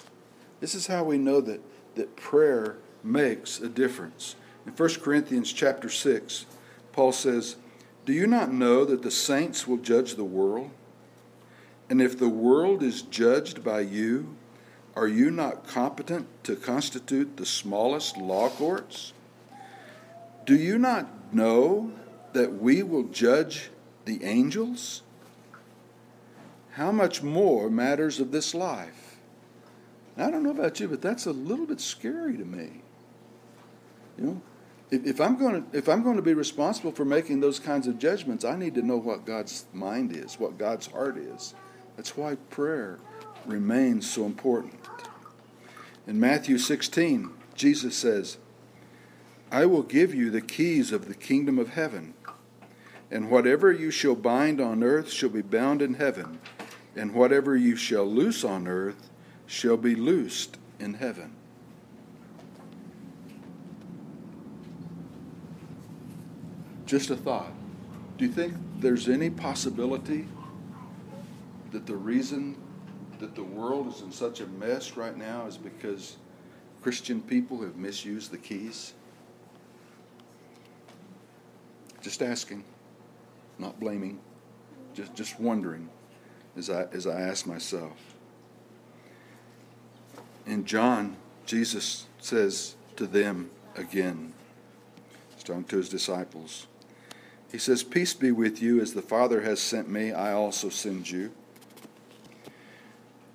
This 0.61 0.75
is 0.75 0.87
how 0.87 1.05
we 1.05 1.19
know 1.19 1.41
that, 1.41 1.61
that 1.97 2.17
prayer 2.17 2.77
makes 3.03 3.61
a 3.61 3.69
difference. 3.69 4.37
In 4.67 4.73
1 4.73 4.89
Corinthians 5.01 5.53
chapter 5.53 5.89
6, 5.89 6.47
Paul 6.93 7.13
says, 7.13 7.57
Do 8.05 8.13
you 8.13 8.27
not 8.27 8.53
know 8.53 8.85
that 8.85 9.03
the 9.03 9.11
saints 9.11 9.67
will 9.67 9.79
judge 9.79 10.15
the 10.15 10.25
world? 10.25 10.71
And 11.91 12.01
if 12.01 12.19
the 12.19 12.29
world 12.29 12.83
is 12.83 13.03
judged 13.03 13.65
by 13.65 13.81
you, 13.81 14.37
are 14.95 15.09
you 15.09 15.31
not 15.31 15.67
competent 15.67 16.27
to 16.45 16.55
constitute 16.55 17.37
the 17.37 17.47
smallest 17.47 18.17
law 18.17 18.49
courts? 18.51 19.13
Do 20.45 20.55
you 20.55 20.79
not 20.79 21.35
know 21.35 21.93
that 22.35 22.55
we 22.55 22.83
will 22.83 23.05
judge 23.05 23.71
the 24.05 24.23
angels? 24.25 25.03
How 26.73 26.91
much 26.91 27.23
more 27.23 27.71
matters 27.71 28.19
of 28.19 28.33
this 28.33 28.55
life? 28.55 29.19
I 30.17 30.31
don't 30.31 30.43
know 30.43 30.51
about 30.51 30.81
you, 30.81 30.89
but 30.89 31.03
that's 31.03 31.27
a 31.27 31.33
little 31.33 31.67
bit 31.67 31.81
scary 31.81 32.37
to 32.37 32.45
me. 32.45 32.83
You 34.19 34.25
know, 34.25 34.43
if, 34.91 35.07
if 35.07 35.21
I'm 35.21 35.39
going 35.39 35.65
to 35.65 35.77
if 35.77 35.89
I'm 35.89 36.03
going 36.03 36.17
to 36.17 36.23
be 36.23 36.35
responsible 36.35 36.93
for 36.93 37.05
making 37.05 37.41
those 37.41 37.59
kinds 37.59 37.87
of 37.87 37.99
judgments, 37.99 38.45
I 38.45 38.57
need 38.57 38.75
to 38.75 38.83
know 38.83 38.99
what 38.99 39.25
God's 39.25 39.65
mind 39.73 40.15
is, 40.15 40.39
what 40.39 40.59
God's 40.59 40.87
heart 40.87 41.17
is. 41.17 41.55
That's 41.97 42.17
why 42.17 42.37
prayer 42.51 42.99
remains 43.47 44.09
so 44.09 44.25
important. 44.25 44.81
In 46.07 46.19
Matthew 46.19 46.59
16, 46.59 47.31
Jesus 47.55 47.97
says, 47.97 48.39
I 49.51 49.67
will 49.67 49.83
give 49.83 50.15
you 50.15 50.31
the 50.31 50.41
keys 50.41 50.93
of 50.93 51.07
the 51.07 51.15
kingdom 51.15 51.59
of 51.59 51.71
heaven, 51.71 52.15
and 53.11 53.31
whatever 53.31 53.71
you 53.71 53.91
shall 53.91 54.15
bind 54.15 54.61
on 54.61 54.83
earth 54.83 55.11
shall 55.11 55.29
be 55.29 55.43
bound 55.43 55.83
in 55.83 55.95
heaven, 55.95 56.41
and 56.97 57.15
whatever 57.15 57.57
you 57.57 57.77
shall 57.77 58.05
loose 58.05 58.45
on 58.45 58.69
earth 58.69 59.11
shall 59.47 59.77
be 59.77 59.95
loosed 59.95 60.59
in 60.79 60.95
heaven. 60.95 61.35
Just 66.87 67.11
a 67.11 67.17
thought. 67.17 67.53
Do 68.19 68.27
you 68.27 68.31
think 68.31 68.55
there's 68.79 69.09
any 69.09 69.31
possibility 69.31 70.27
that 71.71 71.87
the 71.87 71.97
reason 71.97 72.57
that 73.19 73.35
the 73.35 73.43
world 73.43 73.95
is 73.95 74.03
in 74.03 74.13
such 74.13 74.41
a 74.41 74.47
mess 74.47 74.97
right 74.97 75.17
now 75.17 75.47
is 75.47 75.57
because 75.57 76.17
Christian 76.83 77.23
people 77.23 77.63
have 77.63 77.77
misused 77.77 78.31
the 78.31 78.37
keys? 78.37 78.93
Just 82.03 82.21
asking, 82.21 82.65
not 83.59 83.79
blaming, 83.81 84.21
just, 84.93 85.15
just 85.15 85.41
wondering 85.41 85.89
as 86.57 86.71
I, 86.71 86.85
as 86.93 87.07
I 87.07 87.21
ask 87.21 87.47
myself. 87.47 87.97
In 90.47 90.65
John, 90.65 91.17
Jesus 91.47 92.07
says 92.19 92.77
to 92.97 93.07
them 93.07 93.51
again, 93.77 94.33
talking 95.45 95.65
to 95.65 95.77
his 95.77 95.89
disciples, 95.89 96.67
he 97.51 97.59
says, 97.59 97.83
Peace 97.83 98.15
be 98.15 98.31
with 98.31 98.63
you, 98.63 98.81
as 98.81 98.95
the 98.95 99.03
Father 99.03 99.43
has 99.43 99.61
sent 99.61 99.89
me, 99.89 100.13
I 100.13 100.33
also 100.33 100.69
send 100.71 101.11
you. 101.11 101.33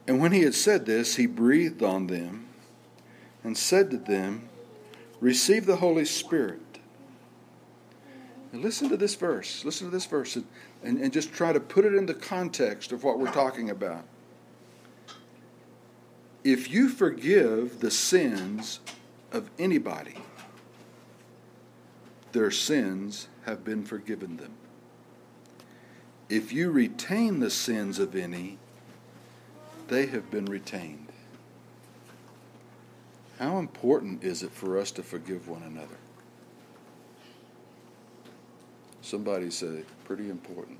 And 0.07 0.19
when 0.19 0.31
he 0.31 0.41
had 0.41 0.55
said 0.55 0.85
this, 0.85 1.17
he 1.17 1.27
breathed 1.27 1.83
on 1.83 2.07
them 2.07 2.47
and 3.43 3.57
said 3.57 3.91
to 3.91 3.97
them, 3.97 4.49
Receive 5.19 5.65
the 5.65 5.75
Holy 5.75 6.05
Spirit. 6.05 6.61
Now 8.51 8.59
listen 8.59 8.89
to 8.89 8.97
this 8.97 9.15
verse. 9.15 9.65
Listen 9.65 9.87
to 9.87 9.91
this 9.91 10.05
verse 10.05 10.37
and, 10.87 10.99
and, 10.99 11.11
just 11.11 11.33
try 11.33 11.51
to 11.51 11.59
put 11.59 11.83
it 11.83 11.93
in 11.93 12.05
the 12.05 12.13
context 12.13 12.93
of 12.93 13.03
what 13.03 13.19
we're 13.19 13.31
talking 13.31 13.69
about. 13.69 14.05
If 16.45 16.71
you 16.71 16.87
forgive 16.87 17.81
the 17.81 17.91
sins 17.91 18.79
of 19.33 19.49
anybody, 19.59 20.15
their 22.31 22.51
sins 22.51 23.27
have 23.45 23.65
been 23.65 23.83
forgiven 23.83 24.37
them. 24.37 24.53
If 26.29 26.53
you 26.53 26.71
retain 26.71 27.41
the 27.41 27.49
sins 27.49 27.99
of 27.99 28.15
any, 28.15 28.57
they 29.89 30.05
have 30.05 30.31
been 30.31 30.45
retained. 30.45 31.11
How 33.39 33.59
important 33.59 34.23
is 34.23 34.41
it 34.41 34.51
for 34.51 34.77
us 34.77 34.91
to 34.91 35.03
forgive 35.03 35.49
one 35.49 35.63
another? 35.63 35.97
Somebody 39.07 39.49
say, 39.51 39.83
pretty 40.03 40.29
important. 40.29 40.79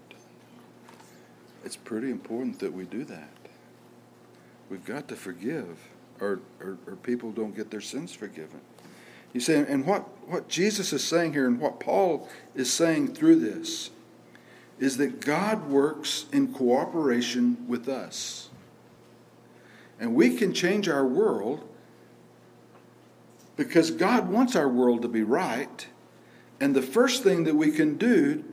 It's 1.64 1.78
pretty 1.78 2.12
important 2.12 2.60
that 2.60 2.74
we 2.74 2.84
do 2.84 3.06
that. 3.06 3.30
We've 4.70 4.84
got 4.84 5.08
to 5.08 5.16
forgive, 5.16 5.80
or, 6.20 6.42
or, 6.60 6.78
or 6.86 6.98
people 6.98 7.32
don't 7.32 7.56
get 7.56 7.72
their 7.72 7.80
sins 7.80 8.14
forgiven. 8.14 8.60
You 9.32 9.40
say, 9.40 9.66
and 9.66 9.86
what, 9.86 10.02
what 10.28 10.50
Jesus 10.50 10.92
is 10.92 11.06
saying 11.06 11.32
here, 11.32 11.48
and 11.48 11.58
what 11.58 11.80
Paul 11.80 12.28
is 12.54 12.70
saying 12.70 13.14
through 13.14 13.40
this, 13.40 13.92
is 14.78 14.98
that 14.98 15.22
God 15.22 15.70
works 15.70 16.26
in 16.34 16.54
cooperation 16.54 17.66
with 17.66 17.88
us. 17.88 18.50
And 20.02 20.16
we 20.16 20.36
can 20.36 20.54
change 20.54 20.90
our 20.90 21.06
world 21.06 21.66
because 23.56 23.90
God 23.90 24.28
wants 24.28 24.54
our 24.58 24.68
world 24.68 25.02
to 25.04 25.08
be 25.08 25.24
right. 25.24 25.88
And 26.60 26.76
the 26.76 26.82
first 26.82 27.24
thing 27.24 27.44
that 27.44 27.56
we 27.56 27.72
can 27.72 27.98
do, 27.98 28.44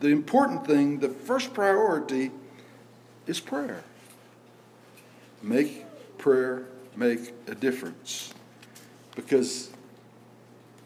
the 0.00 0.08
important 0.08 0.66
thing, 0.66 1.00
the 1.00 1.08
first 1.08 1.54
priority 1.54 2.30
is 3.26 3.40
prayer. 3.40 3.82
Make 5.42 5.84
prayer 6.18 6.66
make 6.98 7.32
a 7.46 7.54
difference. 7.54 8.34
Because 9.14 9.70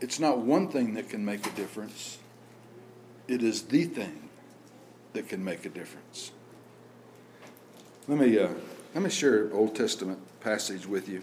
it's 0.01 0.21
not 0.21 0.39
one 0.39 0.69
thing 0.69 0.95
that 0.95 1.09
can 1.09 1.25
make 1.25 1.47
a 1.47 1.51
difference, 1.51 2.19
it 3.29 3.43
is 3.43 3.63
the 3.63 3.85
thing 3.85 4.29
that 5.15 5.29
can 5.29 5.43
make 5.43 5.65
a 5.65 5.69
difference. 5.69 6.33
Let 8.09 8.19
me, 8.19 8.39
uh, 8.39 8.49
let 8.95 9.03
me 9.03 9.11
share 9.11 9.47
an 9.47 9.53
Old 9.53 9.75
Testament 9.75 10.19
passage 10.41 10.87
with 10.87 11.09
you. 11.09 11.23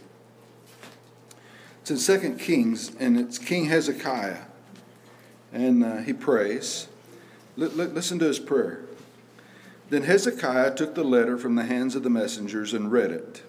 It's 1.81 1.91
in 1.91 1.97
Second 1.97 2.39
Kings, 2.39 2.91
and 2.99 3.19
it's 3.19 3.37
King 3.37 3.65
Hezekiah. 3.65 4.43
And 5.51 5.83
uh, 5.83 5.97
he 5.97 6.13
prays. 6.13 6.87
L- 7.57 7.65
l- 7.65 7.87
listen 7.87 8.19
to 8.19 8.25
his 8.25 8.39
prayer. 8.39 8.81
Then 9.89 10.03
Hezekiah 10.03 10.75
took 10.75 10.95
the 10.95 11.03
letter 11.03 11.37
from 11.37 11.55
the 11.55 11.65
hands 11.65 11.95
of 11.95 12.03
the 12.03 12.09
messengers 12.09 12.73
and 12.73 12.91
read 12.91 13.11
it. 13.11 13.41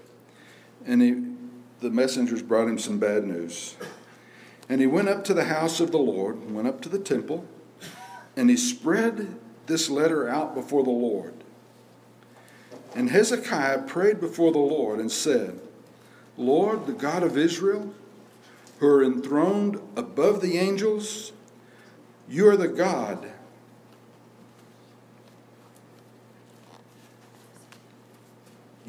And 0.86 1.02
he, 1.02 1.22
the 1.80 1.90
messengers 1.90 2.42
brought 2.42 2.68
him 2.68 2.78
some 2.78 2.98
bad 2.98 3.24
news. 3.24 3.76
And 4.68 4.80
he 4.80 4.86
went 4.86 5.08
up 5.08 5.24
to 5.24 5.34
the 5.34 5.44
house 5.44 5.80
of 5.80 5.90
the 5.90 5.98
Lord, 5.98 6.50
went 6.50 6.68
up 6.68 6.80
to 6.82 6.88
the 6.88 6.98
temple, 6.98 7.44
and 8.36 8.48
he 8.48 8.56
spread 8.56 9.36
this 9.66 9.90
letter 9.90 10.28
out 10.28 10.54
before 10.54 10.84
the 10.84 10.90
Lord. 10.90 11.34
And 12.94 13.10
Hezekiah 13.10 13.82
prayed 13.82 14.20
before 14.20 14.52
the 14.52 14.58
Lord 14.58 14.98
and 14.98 15.12
said, 15.12 15.60
Lord, 16.36 16.86
the 16.86 16.92
God 16.92 17.22
of 17.22 17.36
Israel, 17.36 17.92
who 18.78 18.86
are 18.86 19.04
enthroned 19.04 19.80
above 19.94 20.40
the 20.40 20.56
angels, 20.56 21.32
you 22.30 22.48
are 22.48 22.56
the 22.56 22.68
God 22.68 23.30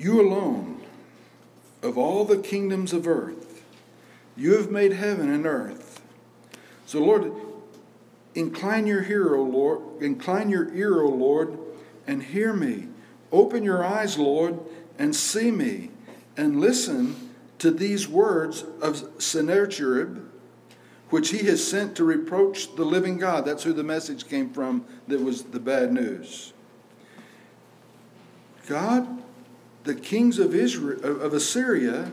You 0.02 0.20
alone, 0.20 0.82
of 1.84 1.96
all 1.96 2.26
the 2.26 2.40
kingdoms 2.40 2.92
of 2.92 3.08
earth, 3.08 3.64
you 4.36 4.58
have 4.58 4.72
made 4.72 4.94
heaven 4.94 5.32
and 5.32 5.46
earth. 5.46 6.02
So, 6.88 7.00
Lord, 7.00 7.32
incline 8.34 8.88
your 8.88 9.04
ear, 9.04 9.36
O 9.36 9.44
Lord, 9.44 10.02
incline 10.02 10.50
your 10.50 10.74
ear, 10.74 11.02
O 11.02 11.08
Lord, 11.08 11.56
and 12.08 12.24
hear 12.24 12.52
me. 12.52 12.88
Open 13.32 13.64
your 13.64 13.86
eyes, 13.86 14.18
Lord, 14.18 14.60
and 14.98 15.16
see 15.16 15.52
me, 15.52 15.92
and 16.36 16.60
listen 16.60 17.30
to 17.60 17.70
these 17.70 18.08
words 18.08 18.64
of 18.82 19.08
Sennacherib, 19.22 20.18
which 21.12 21.30
he 21.30 21.46
has 21.46 21.66
sent 21.66 21.96
to 21.96 22.04
reproach 22.04 22.76
the 22.76 22.84
living 22.84 23.18
God. 23.18 23.46
That's 23.46 23.64
who 23.64 23.74
the 23.74 23.84
message 23.84 24.28
came 24.28 24.50
from 24.50 24.86
that 25.08 25.22
was 25.22 25.44
the 25.44 25.60
bad 25.60 25.94
news. 25.94 26.54
God 28.68 29.22
the 29.84 29.96
kings 29.96 30.40
of 30.40 30.54
Israel 30.54 31.22
of 31.22 31.34
Assyria 31.34 32.12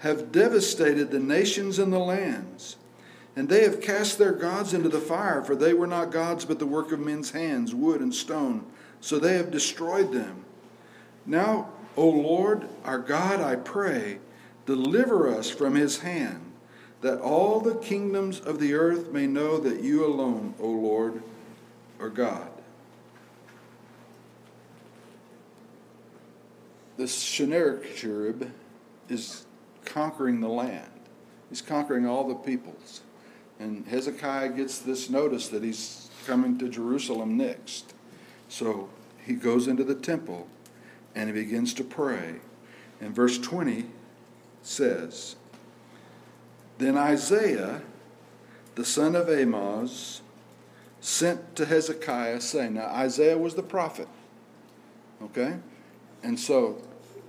have 0.00 0.32
devastated 0.32 1.10
the 1.10 1.20
nations 1.20 1.78
and 1.78 1.92
the 1.92 1.98
lands, 1.98 2.76
and 3.34 3.48
they 3.48 3.62
have 3.64 3.80
cast 3.80 4.18
their 4.18 4.32
gods 4.32 4.74
into 4.74 4.88
the 4.88 5.00
fire, 5.00 5.42
for 5.42 5.54
they 5.54 5.72
were 5.72 5.86
not 5.86 6.10
gods 6.10 6.44
but 6.44 6.58
the 6.58 6.66
work 6.66 6.92
of 6.92 7.00
men's 7.00 7.30
hands, 7.30 7.74
wood 7.74 8.00
and 8.00 8.14
stone. 8.14 8.64
So 9.00 9.18
they 9.18 9.36
have 9.36 9.50
destroyed 9.50 10.12
them. 10.12 10.44
Now, 11.24 11.70
O 11.96 12.08
Lord, 12.08 12.68
our 12.84 12.98
God, 12.98 13.40
I 13.40 13.56
pray, 13.56 14.18
deliver 14.64 15.28
us 15.28 15.48
from 15.48 15.74
his 15.74 15.98
hand, 15.98 16.45
that 17.02 17.20
all 17.20 17.60
the 17.60 17.74
kingdoms 17.76 18.40
of 18.40 18.58
the 18.58 18.74
earth 18.74 19.12
may 19.12 19.26
know 19.26 19.58
that 19.58 19.80
you 19.80 20.04
alone, 20.04 20.54
O 20.60 20.68
Lord, 20.68 21.22
are 22.00 22.08
God. 22.08 22.48
The 26.96 27.02
this 27.02 27.14
Sennacherib 27.14 28.50
is 29.08 29.44
conquering 29.84 30.40
the 30.40 30.48
land. 30.48 30.90
He's 31.50 31.60
conquering 31.60 32.06
all 32.06 32.26
the 32.26 32.34
peoples. 32.34 33.02
And 33.58 33.86
Hezekiah 33.86 34.50
gets 34.50 34.78
this 34.78 35.08
notice 35.08 35.48
that 35.48 35.62
he's 35.62 36.10
coming 36.26 36.58
to 36.58 36.68
Jerusalem 36.68 37.36
next. 37.36 37.94
So 38.48 38.88
he 39.24 39.34
goes 39.34 39.68
into 39.68 39.84
the 39.84 39.94
temple 39.94 40.48
and 41.14 41.28
he 41.28 41.34
begins 41.34 41.72
to 41.74 41.84
pray. 41.84 42.36
And 43.00 43.14
verse 43.14 43.38
20 43.38 43.86
says, 44.62 45.36
Then 46.78 46.96
Isaiah, 46.96 47.82
the 48.74 48.84
son 48.84 49.16
of 49.16 49.28
Amoz, 49.28 50.20
sent 51.00 51.56
to 51.56 51.66
Hezekiah, 51.66 52.40
saying, 52.40 52.74
Now 52.74 52.86
Isaiah 52.86 53.38
was 53.38 53.54
the 53.54 53.62
prophet. 53.62 54.08
Okay? 55.22 55.56
And 56.22 56.38
so 56.38 56.82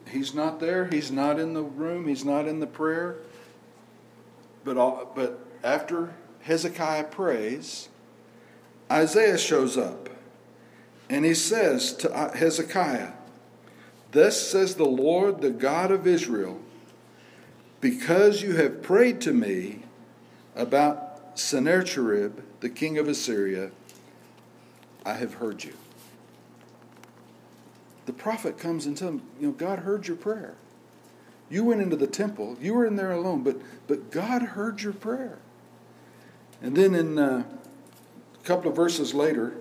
he's 0.10 0.34
not 0.34 0.60
there. 0.60 0.88
He's 0.88 1.12
not 1.12 1.40
in 1.40 1.54
the 1.54 1.64
room. 1.64 2.08
He's 2.08 2.26
not 2.26 2.48
in 2.48 2.60
the 2.60 2.68
prayer. 2.68 3.18
But, 4.64 4.78
all, 4.78 5.12
but 5.16 5.40
after 5.64 6.14
Hezekiah 6.42 7.06
prays, 7.06 7.88
Isaiah 8.92 9.38
shows 9.38 9.78
up. 9.78 10.10
And 11.10 11.24
he 11.24 11.34
says 11.34 11.94
to 11.98 12.14
uh, 12.14 12.36
Hezekiah, 12.36 13.14
Thus 14.12 14.42
says 14.42 14.76
the 14.76 14.86
Lord, 14.86 15.42
the 15.42 15.52
God 15.52 15.92
of 15.92 16.08
Israel, 16.08 16.60
because 17.82 18.42
you 18.42 18.56
have 18.56 18.82
prayed 18.82 19.22
to 19.22 19.34
me 19.34 19.84
about 20.56 21.40
Sennacherib, 21.40 22.40
the 22.60 22.70
king 22.70 22.98
of 22.98 23.08
Assyria, 23.08 23.72
I 25.06 25.14
have 25.14 25.36
heard 25.36 25.64
you 25.64 25.74
the 28.08 28.14
prophet 28.14 28.58
comes 28.58 28.86
and 28.86 28.98
tells 28.98 29.16
him, 29.16 29.22
you 29.40 29.48
know, 29.48 29.54
God 29.54 29.80
heard 29.80 30.08
your 30.08 30.16
prayer. 30.16 30.56
You 31.50 31.66
went 31.66 31.82
into 31.82 31.98
the 31.98 32.08
temple. 32.08 32.58
You 32.60 32.74
were 32.74 32.86
in 32.86 32.96
there 32.96 33.12
alone, 33.12 33.44
but 33.44 33.58
but 33.86 34.12
God 34.12 34.42
heard 34.42 34.82
your 34.82 34.94
prayer. 34.94 35.38
And 36.62 36.76
then 36.76 36.96
in 36.96 37.20
uh, 37.20 37.44
a 38.34 38.44
couple 38.44 38.70
of 38.72 38.76
verses 38.76 39.14
later, 39.14 39.56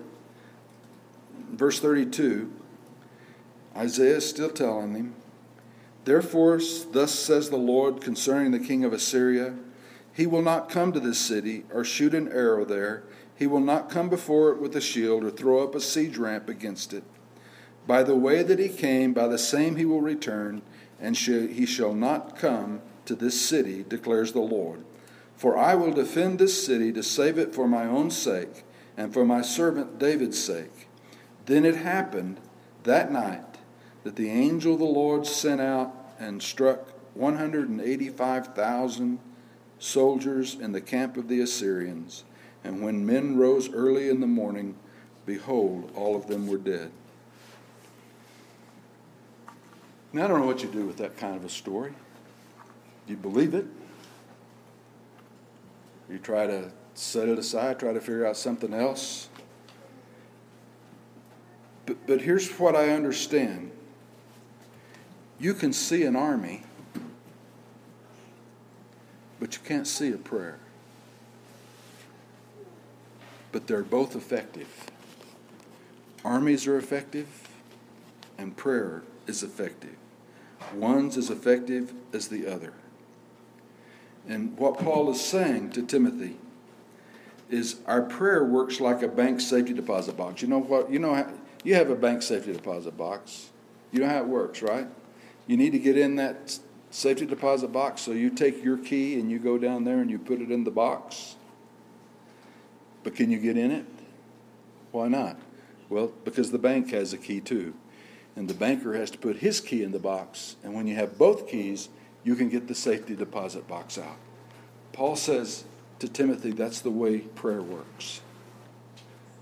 verse 1.51 1.79
32, 1.79 2.51
Isaiah 3.75 4.15
is 4.15 4.27
still 4.27 4.49
telling 4.49 4.95
him, 4.95 5.15
Therefore, 6.07 6.61
thus 6.93 7.11
says 7.11 7.49
the 7.49 7.57
Lord 7.57 7.99
concerning 7.99 8.51
the 8.51 8.65
king 8.65 8.85
of 8.85 8.93
Assyria, 8.93 9.55
he 10.13 10.25
will 10.25 10.41
not 10.41 10.69
come 10.69 10.93
to 10.93 11.01
this 11.01 11.19
city 11.19 11.65
or 11.69 11.83
shoot 11.83 12.13
an 12.13 12.31
arrow 12.31 12.63
there. 12.63 13.03
He 13.35 13.45
will 13.45 13.59
not 13.59 13.89
come 13.89 14.07
before 14.07 14.51
it 14.51 14.61
with 14.61 14.73
a 14.77 14.79
shield 14.79 15.25
or 15.25 15.29
throw 15.29 15.61
up 15.61 15.75
a 15.75 15.81
siege 15.81 16.15
ramp 16.15 16.47
against 16.47 16.93
it. 16.93 17.03
By 17.85 18.03
the 18.03 18.15
way 18.15 18.41
that 18.41 18.57
he 18.57 18.69
came, 18.69 19.11
by 19.11 19.27
the 19.27 19.37
same 19.37 19.75
he 19.75 19.83
will 19.83 19.99
return, 19.99 20.61
and 20.97 21.17
he 21.17 21.65
shall 21.65 21.93
not 21.93 22.37
come 22.37 22.81
to 23.03 23.13
this 23.13 23.41
city, 23.41 23.83
declares 23.83 24.31
the 24.31 24.39
Lord. 24.39 24.85
For 25.35 25.57
I 25.57 25.75
will 25.75 25.91
defend 25.91 26.39
this 26.39 26.65
city 26.65 26.93
to 26.93 27.03
save 27.03 27.37
it 27.37 27.53
for 27.53 27.67
my 27.67 27.83
own 27.83 28.11
sake 28.11 28.63
and 28.95 29.13
for 29.13 29.25
my 29.25 29.41
servant 29.41 29.99
David's 29.99 30.41
sake. 30.41 30.87
Then 31.47 31.65
it 31.65 31.75
happened 31.75 32.39
that 32.83 33.11
night 33.11 33.43
that 34.05 34.15
the 34.15 34.29
angel 34.29 34.75
of 34.75 34.79
the 34.79 34.85
Lord 34.85 35.27
sent 35.27 35.59
out 35.59 35.93
and 36.19 36.41
struck 36.41 36.87
185,000 37.15 39.19
soldiers 39.79 40.55
in 40.55 40.71
the 40.71 40.81
camp 40.81 41.17
of 41.17 41.27
the 41.27 41.41
Assyrians. 41.41 42.23
And 42.63 42.81
when 42.81 43.05
men 43.05 43.37
rose 43.37 43.71
early 43.71 44.09
in 44.09 44.19
the 44.19 44.27
morning, 44.27 44.75
behold, 45.25 45.91
all 45.95 46.15
of 46.15 46.27
them 46.27 46.47
were 46.47 46.57
dead. 46.57 46.91
Now, 50.13 50.25
I 50.25 50.27
don't 50.27 50.39
know 50.39 50.47
what 50.47 50.63
you 50.63 50.69
do 50.69 50.85
with 50.85 50.97
that 50.97 51.17
kind 51.17 51.35
of 51.35 51.45
a 51.45 51.49
story. 51.49 51.93
Do 53.05 53.13
you 53.13 53.17
believe 53.17 53.53
it? 53.53 53.65
You 56.09 56.17
try 56.17 56.47
to 56.47 56.71
set 56.93 57.29
it 57.29 57.37
aside, 57.37 57.79
try 57.79 57.93
to 57.93 57.99
figure 57.99 58.25
out 58.25 58.37
something 58.37 58.73
else. 58.73 59.29
But, 61.85 62.07
but 62.07 62.21
here's 62.21 62.49
what 62.51 62.75
I 62.75 62.89
understand 62.89 63.71
you 65.39 65.53
can 65.53 65.73
see 65.73 66.03
an 66.03 66.15
army, 66.15 66.63
but 69.39 69.53
you 69.53 69.61
can't 69.63 69.87
see 69.87 70.11
a 70.11 70.17
prayer. 70.17 70.57
But 73.51 73.67
they're 73.67 73.83
both 73.83 74.15
effective. 74.15 74.67
Armies 76.25 76.67
are 76.67 76.77
effective, 76.77 77.27
and 78.37 78.57
prayer 78.57 79.03
is 79.27 79.43
effective. 79.43 79.95
One's 80.73 81.17
as 81.17 81.29
effective 81.29 81.93
as 82.13 82.27
the 82.27 82.47
other. 82.47 82.73
And 84.27 84.57
what 84.57 84.77
Paul 84.79 85.09
is 85.11 85.23
saying 85.23 85.71
to 85.71 85.83
Timothy 85.83 86.37
is 87.49 87.77
our 87.85 88.01
prayer 88.01 88.43
works 88.43 88.81
like 88.81 89.01
a 89.01 89.07
bank 89.07 89.39
safety 89.39 89.73
deposit 89.73 90.17
box. 90.17 90.41
You 90.41 90.49
know 90.49 90.59
what? 90.59 90.91
You 90.91 90.99
know 90.99 91.13
how, 91.13 91.31
you 91.63 91.75
have 91.75 91.89
a 91.89 91.95
bank 91.95 92.21
safety 92.21 92.51
deposit 92.51 92.97
box. 92.97 93.49
You 93.91 94.01
know 94.01 94.09
how 94.09 94.17
it 94.17 94.27
works, 94.27 94.61
right? 94.61 94.87
You 95.47 95.57
need 95.57 95.71
to 95.71 95.79
get 95.79 95.97
in 95.97 96.17
that 96.17 96.59
Safety 96.89 97.25
deposit 97.25 97.73
box, 97.73 98.01
so 98.01 98.11
you 98.11 98.29
take 98.29 98.63
your 98.63 98.77
key 98.77 99.19
and 99.19 99.29
you 99.29 99.39
go 99.39 99.57
down 99.57 99.83
there 99.83 99.99
and 99.99 100.09
you 100.09 100.17
put 100.17 100.41
it 100.41 100.49
in 100.49 100.63
the 100.63 100.71
box. 100.71 101.35
But 103.03 103.15
can 103.15 103.29
you 103.29 103.39
get 103.39 103.57
in 103.57 103.71
it? 103.71 103.85
Why 104.91 105.09
not? 105.09 105.37
Well, 105.89 106.13
because 106.23 106.51
the 106.51 106.57
bank 106.57 106.91
has 106.91 107.11
a 107.13 107.17
key 107.17 107.41
too. 107.41 107.73
And 108.35 108.47
the 108.47 108.53
banker 108.53 108.93
has 108.93 109.11
to 109.11 109.17
put 109.17 109.37
his 109.37 109.59
key 109.59 109.83
in 109.83 109.91
the 109.91 109.99
box. 109.99 110.55
And 110.63 110.73
when 110.73 110.87
you 110.87 110.95
have 110.95 111.17
both 111.17 111.49
keys, 111.49 111.89
you 112.23 112.35
can 112.35 112.49
get 112.49 112.67
the 112.67 112.75
safety 112.75 113.15
deposit 113.15 113.67
box 113.67 113.97
out. 113.97 114.17
Paul 114.93 115.15
says 115.15 115.65
to 115.99 116.07
Timothy, 116.07 116.51
that's 116.51 116.79
the 116.81 116.91
way 116.91 117.19
prayer 117.19 117.61
works. 117.61 118.21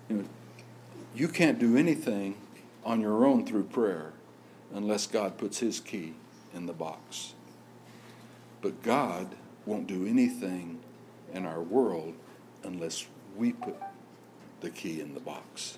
You, 0.09 0.17
know, 0.17 0.25
you 1.13 1.27
can't 1.27 1.59
do 1.59 1.77
anything 1.77 2.35
on 2.83 3.01
your 3.01 3.25
own 3.25 3.45
through 3.45 3.65
prayer 3.65 4.13
unless 4.73 5.07
God 5.07 5.37
puts 5.37 5.59
his 5.59 5.79
key 5.79 6.13
in 6.53 6.65
the 6.65 6.73
box. 6.73 7.33
But 8.61 8.81
God 8.83 9.27
won't 9.65 9.87
do 9.87 10.05
anything 10.05 10.79
in 11.33 11.45
our 11.45 11.61
world 11.61 12.13
unless 12.63 13.05
we 13.35 13.53
put 13.53 13.75
the 14.61 14.69
key 14.69 15.01
in 15.01 15.13
the 15.13 15.19
box. 15.19 15.77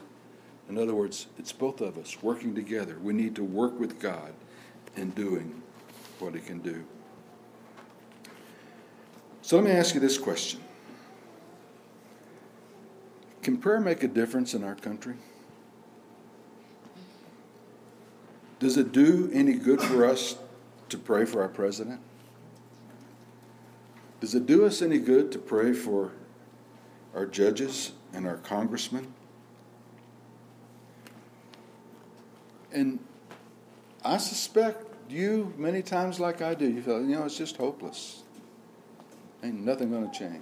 In 0.70 0.78
other 0.78 0.94
words, 0.94 1.28
it's 1.38 1.52
both 1.52 1.82
of 1.82 1.98
us 1.98 2.22
working 2.22 2.54
together. 2.54 2.98
We 3.02 3.14
need 3.14 3.36
to 3.36 3.44
work 3.44 3.80
with 3.80 4.00
God 4.00 4.34
in 4.96 5.12
doing 5.12 5.62
what 6.20 6.34
He 6.34 6.42
can 6.42 6.60
do. 6.60 6.84
So 9.42 9.56
let 9.56 9.66
me 9.66 9.72
ask 9.72 9.96
you 9.96 10.02
this 10.02 10.18
question 10.18 10.60
Can 13.42 13.58
prayer 13.58 13.80
make 13.80 14.04
a 14.04 14.08
difference 14.08 14.54
in 14.54 14.64
our 14.64 14.76
country? 14.76 15.16
Does 18.60 18.78
it 18.78 18.92
do 18.92 19.30
any 19.34 19.54
good 19.54 19.82
for 19.82 20.06
us 20.06 20.38
to 20.90 20.98
pray 20.98 21.26
for 21.26 21.42
our 21.42 21.48
president? 21.48 22.00
Does 24.20 24.34
it 24.34 24.46
do 24.46 24.66
us 24.66 24.82
any 24.82 24.98
good 24.98 25.32
to 25.34 25.40
pray 25.40 25.74
for 25.74 26.12
our 27.14 27.26
judges 27.26 27.92
and 28.14 28.26
our 28.26 28.38
congressmen? 28.38 29.14
And 32.72 33.00
I 34.04 34.18
suspect 34.18 34.86
you, 35.10 35.54
many 35.58 35.82
times 35.82 36.20
like 36.20 36.42
I 36.42 36.54
do, 36.54 36.70
you 36.70 36.82
feel, 36.82 37.02
you 37.02 37.16
know, 37.16 37.26
it's 37.26 37.38
just 37.38 37.58
hopeless. 37.58 38.24
Ain't 39.44 39.64
nothing 39.64 39.92
going 39.92 40.10
to 40.10 40.18
change. 40.18 40.42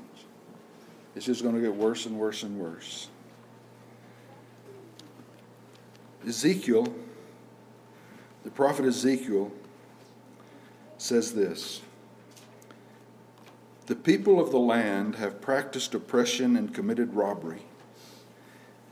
It's 1.16 1.26
just 1.26 1.44
going 1.44 1.56
to 1.56 1.62
get 1.62 1.76
worse 1.76 2.06
and 2.06 2.18
worse 2.18 2.44
and 2.44 2.60
worse. 2.60 3.10
Ezekiel, 6.28 6.94
the 8.46 8.52
prophet 8.52 8.86
Ezekiel, 8.86 9.52
says 10.98 11.34
this 11.34 11.82
The 13.88 13.96
people 13.96 14.40
of 14.40 14.52
the 14.52 14.60
land 14.60 15.16
have 15.16 15.42
practiced 15.42 15.94
oppression 15.94 16.56
and 16.56 16.74
committed 16.74 17.16
robbery, 17.16 17.64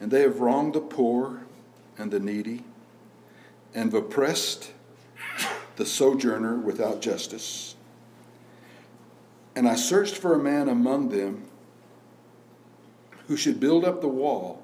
and 0.01 0.11
they 0.11 0.21
have 0.21 0.41
wronged 0.41 0.73
the 0.73 0.81
poor 0.81 1.43
and 1.97 2.11
the 2.11 2.19
needy 2.19 2.63
and 3.75 3.93
oppressed 3.93 4.71
the 5.75 5.85
sojourner 5.85 6.57
without 6.57 7.01
justice. 7.01 7.75
And 9.55 9.69
I 9.69 9.75
searched 9.75 10.17
for 10.17 10.33
a 10.33 10.39
man 10.39 10.67
among 10.67 11.09
them 11.09 11.45
who 13.27 13.37
should 13.37 13.59
build 13.59 13.85
up 13.85 14.01
the 14.01 14.07
wall 14.07 14.63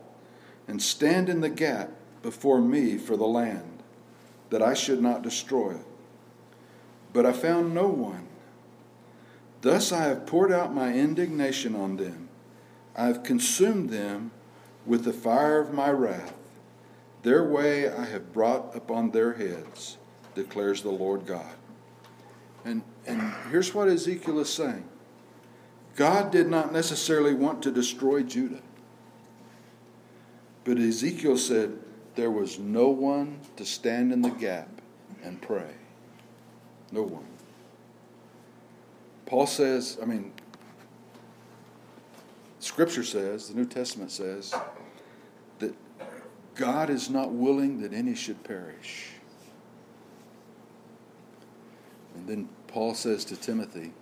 and 0.67 0.81
stand 0.81 1.29
in 1.29 1.41
the 1.41 1.49
gap 1.49 1.91
before 2.23 2.59
me 2.59 2.97
for 2.97 3.15
the 3.15 3.27
land, 3.27 3.68
that 4.49 4.61
I 4.61 4.73
should 4.73 5.01
not 5.01 5.21
destroy 5.21 5.71
it. 5.71 5.85
But 7.13 7.25
I 7.25 7.33
found 7.33 7.73
no 7.73 7.87
one. 7.87 8.27
Thus 9.61 9.91
I 9.91 10.03
have 10.03 10.25
poured 10.25 10.51
out 10.51 10.73
my 10.73 10.93
indignation 10.93 11.75
on 11.75 11.97
them. 11.97 12.29
I 12.95 13.07
have 13.07 13.23
consumed 13.23 13.89
them 13.89 14.31
with 14.85 15.03
the 15.03 15.13
fire 15.13 15.59
of 15.59 15.73
my 15.73 15.89
wrath. 15.89 16.33
Their 17.23 17.43
way 17.43 17.89
I 17.89 18.05
have 18.05 18.31
brought 18.31 18.75
upon 18.75 19.11
their 19.11 19.33
heads, 19.33 19.97
declares 20.35 20.81
the 20.81 20.91
Lord 20.91 21.25
God. 21.25 21.53
And, 22.63 22.81
and 23.05 23.33
here's 23.51 23.73
what 23.73 23.89
Ezekiel 23.89 24.39
is 24.39 24.51
saying 24.51 24.87
God 25.95 26.31
did 26.31 26.47
not 26.47 26.71
necessarily 26.71 27.33
want 27.33 27.61
to 27.63 27.71
destroy 27.71 28.23
Judah. 28.23 28.61
But 30.63 30.77
Ezekiel 30.77 31.37
said 31.37 31.77
there 32.19 32.29
was 32.29 32.59
no 32.59 32.89
one 32.89 33.39
to 33.55 33.63
stand 33.63 34.11
in 34.11 34.21
the 34.21 34.29
gap 34.29 34.67
and 35.23 35.41
pray. 35.41 35.71
No 36.91 37.01
one. 37.01 37.23
Paul 39.25 39.47
says, 39.47 39.97
I 40.01 40.05
mean, 40.05 40.33
Scripture 42.59 43.05
says, 43.05 43.47
the 43.47 43.55
New 43.55 43.65
Testament 43.65 44.11
says, 44.11 44.53
that 45.59 45.73
God 46.55 46.89
is 46.89 47.09
not 47.09 47.31
willing 47.31 47.81
that 47.83 47.93
any 47.93 48.15
should 48.15 48.43
perish. 48.43 49.11
And 52.15 52.27
then 52.27 52.49
Paul 52.67 52.95
says 52.95 53.23
to 53.25 53.37
Timothy, 53.37 53.93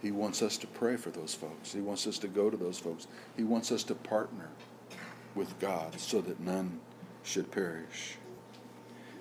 he 0.00 0.10
wants 0.10 0.40
us 0.40 0.56
to 0.56 0.66
pray 0.66 0.96
for 0.96 1.10
those 1.10 1.34
folks. 1.34 1.70
He 1.70 1.82
wants 1.82 2.06
us 2.06 2.18
to 2.20 2.28
go 2.28 2.48
to 2.48 2.56
those 2.56 2.78
folks. 2.78 3.08
He 3.36 3.44
wants 3.44 3.70
us 3.70 3.82
to 3.84 3.94
partner 3.94 4.48
with 5.34 5.58
God 5.58 6.00
so 6.00 6.22
that 6.22 6.40
none 6.40 6.80
should 7.22 7.50
perish. 7.50 8.16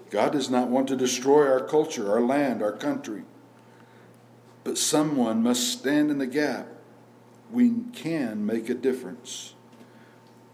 God 0.09 0.31
does 0.31 0.49
not 0.49 0.69
want 0.69 0.87
to 0.87 0.95
destroy 0.95 1.47
our 1.47 1.61
culture, 1.61 2.11
our 2.11 2.21
land, 2.21 2.63
our 2.63 2.71
country. 2.71 3.23
But 4.63 4.77
someone 4.77 5.43
must 5.43 5.67
stand 5.67 6.09
in 6.09 6.17
the 6.17 6.27
gap. 6.27 6.67
We 7.51 7.71
can 7.93 8.45
make 8.45 8.69
a 8.69 8.73
difference, 8.73 9.53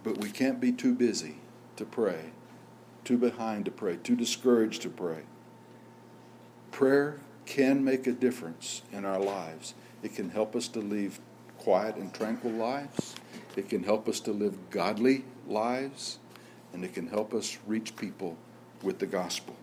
but 0.04 0.20
we 0.20 0.30
can't 0.30 0.62
be 0.62 0.72
too 0.72 0.94
busy 0.94 1.38
to 1.76 1.86
pray, 1.86 2.32
too 3.04 3.18
behind 3.18 3.66
to 3.66 3.72
pray, 3.72 3.98
too 3.98 4.16
discouraged 4.16 4.82
to 4.84 4.90
pray. 4.90 5.24
Prayer 6.72 7.20
can 7.46 7.84
make 7.84 8.08
a 8.08 8.12
difference 8.12 8.82
in 8.92 9.06
our 9.06 9.20
lives. 9.20 9.74
It 10.04 10.16
can 10.16 10.30
help 10.30 10.56
us 10.56 10.68
to 10.70 10.80
live 10.80 11.20
quiet 11.58 11.96
and 11.96 12.14
tranquil 12.14 12.52
lives. 12.52 13.16
It 13.56 13.70
can 13.70 13.84
help 13.84 14.08
us 14.08 14.20
to 14.22 14.32
live 14.32 14.70
godly 14.70 15.26
lives. 15.48 16.20
And 16.76 16.84
it 16.84 16.94
can 16.94 17.08
help 17.08 17.34
us 17.34 17.58
reach 17.66 17.96
people 17.96 18.36
with 18.84 19.00
the 19.00 19.06
gospel. 19.06 19.56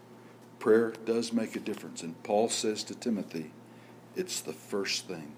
Prayer 0.58 0.94
does 1.04 1.30
make 1.30 1.54
a 1.54 1.60
difference. 1.60 2.02
And 2.02 2.20
Paul 2.22 2.48
says 2.48 2.82
to 2.84 2.94
Timothy, 2.94 3.50
it's 4.16 4.40
the 4.40 4.54
first 4.54 5.06
thing. 5.08 5.34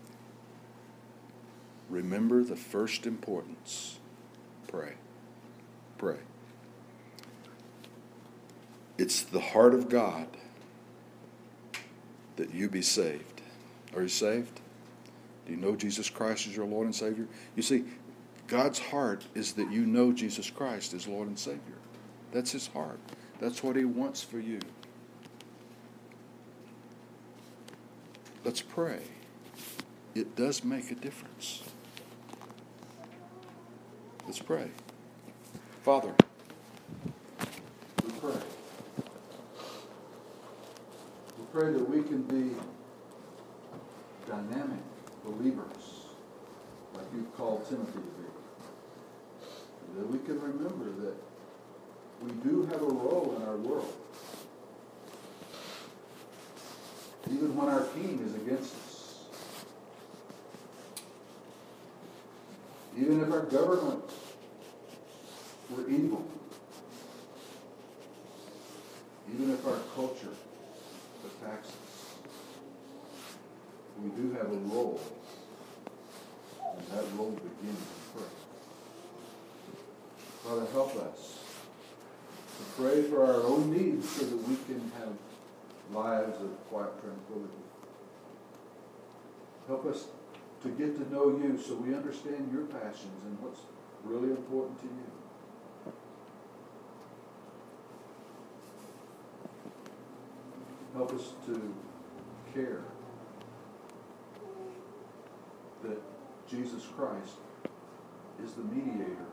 Remember 1.90 2.44
the 2.44 2.54
first 2.54 3.08
importance. 3.08 3.98
Pray. 4.68 4.92
Pray. 5.98 6.18
It's 8.96 9.22
the 9.22 9.40
heart 9.40 9.74
of 9.74 9.88
God 9.88 10.28
that 12.36 12.54
you 12.54 12.68
be 12.68 12.82
saved. 12.82 13.42
Are 13.96 14.02
you 14.02 14.08
saved? 14.08 14.60
Do 15.44 15.52
you 15.52 15.58
know 15.58 15.74
Jesus 15.74 16.08
Christ 16.08 16.46
as 16.46 16.56
your 16.56 16.66
Lord 16.66 16.86
and 16.86 16.94
Savior? 16.94 17.26
You 17.56 17.64
see, 17.64 17.82
God's 18.46 18.78
heart 18.78 19.24
is 19.34 19.54
that 19.54 19.70
you 19.70 19.86
know 19.86 20.12
Jesus 20.12 20.50
Christ 20.50 20.94
as 20.94 21.08
Lord 21.08 21.28
and 21.28 21.38
Savior. 21.38 21.78
That's 22.32 22.52
His 22.52 22.66
heart. 22.68 22.98
That's 23.40 23.62
what 23.62 23.76
He 23.76 23.84
wants 23.84 24.22
for 24.22 24.38
you. 24.38 24.60
Let's 28.44 28.60
pray. 28.60 29.00
It 30.14 30.36
does 30.36 30.62
make 30.62 30.90
a 30.90 30.94
difference. 30.94 31.62
Let's 34.26 34.38
pray. 34.38 34.70
Father, 35.82 36.14
we 38.04 38.10
pray 38.20 38.40
We 41.38 41.44
pray 41.60 41.72
that 41.72 41.88
we 41.88 42.02
can 42.02 42.22
be 42.22 42.56
dynamic 44.26 44.80
believers, 45.24 46.06
like 46.94 47.06
you've 47.14 47.34
called 47.36 47.68
Timothy 47.68 47.92
to 47.92 47.98
be. 47.98 48.23
That 49.96 50.10
we 50.10 50.18
can 50.18 50.40
remember 50.40 50.90
that 51.04 51.14
we 52.22 52.30
do 52.48 52.66
have 52.66 52.82
a 52.82 52.86
role 52.86 53.34
in 53.36 53.46
our 53.46 53.56
world. 53.56 53.92
Even 57.30 57.56
when 57.56 57.68
our 57.68 57.84
king 57.94 58.20
is 58.26 58.34
against 58.34 58.74
us. 58.74 59.24
Even 62.98 63.22
if 63.22 63.32
our 63.32 63.42
government 63.42 64.04
were 65.70 65.88
evil. 65.88 66.24
Even 69.32 69.52
if 69.52 69.66
our 69.66 69.78
culture 69.94 70.34
attacks 71.24 71.68
us. 71.68 71.74
We 74.02 74.10
do 74.10 74.32
have 74.32 74.46
a 74.46 74.56
role, 74.74 75.00
and 76.76 76.86
that 76.88 77.04
role 77.16 77.30
begins 77.30 77.78
in 77.78 78.12
prayer. 78.12 78.28
Father, 80.44 80.66
help 80.72 80.96
us 80.96 81.38
to 82.58 82.82
pray 82.82 83.02
for 83.02 83.24
our 83.24 83.42
own 83.44 83.72
needs 83.72 84.08
so 84.08 84.26
that 84.26 84.48
we 84.48 84.56
can 84.66 84.92
have 84.98 85.14
lives 85.92 86.40
of 86.42 86.68
quiet 86.68 86.90
tranquility. 87.00 87.62
Help 89.66 89.86
us 89.86 90.06
to 90.62 90.68
get 90.68 90.96
to 90.96 91.12
know 91.14 91.38
so 91.60 91.74
we 91.74 91.94
understand 91.94 92.50
your 92.52 92.64
passions 92.64 93.22
and 93.24 93.38
what's 93.40 93.60
really 94.04 94.30
important 94.30 94.78
to 94.80 94.86
you. 94.86 95.12
Help 100.94 101.12
us 101.12 101.32
to 101.46 101.74
care 102.54 102.84
that 105.82 106.00
Jesus 106.48 106.84
Christ 106.96 107.36
is 108.42 108.52
the 108.52 108.62
mediator 108.62 109.26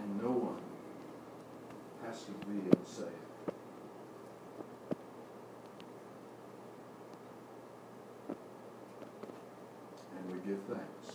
and 0.00 0.22
no 0.22 0.30
one 0.30 0.60
has 2.04 2.24
to 2.24 2.32
be 2.46 2.58
unsaved. 2.76 3.10
And 10.16 10.30
we 10.30 10.36
give 10.46 10.60
thanks. 10.68 11.06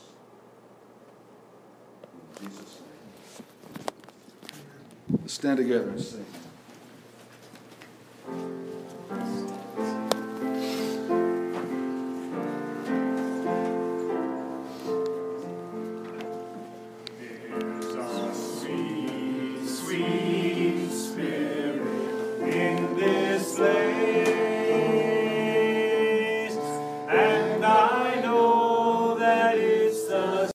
In 2.42 2.48
Jesus' 2.48 2.82
name. 2.82 3.10
Let's 5.22 5.29
stand 5.40 5.56
together 5.56 5.90
and 5.92 6.02
sing. 6.02 6.26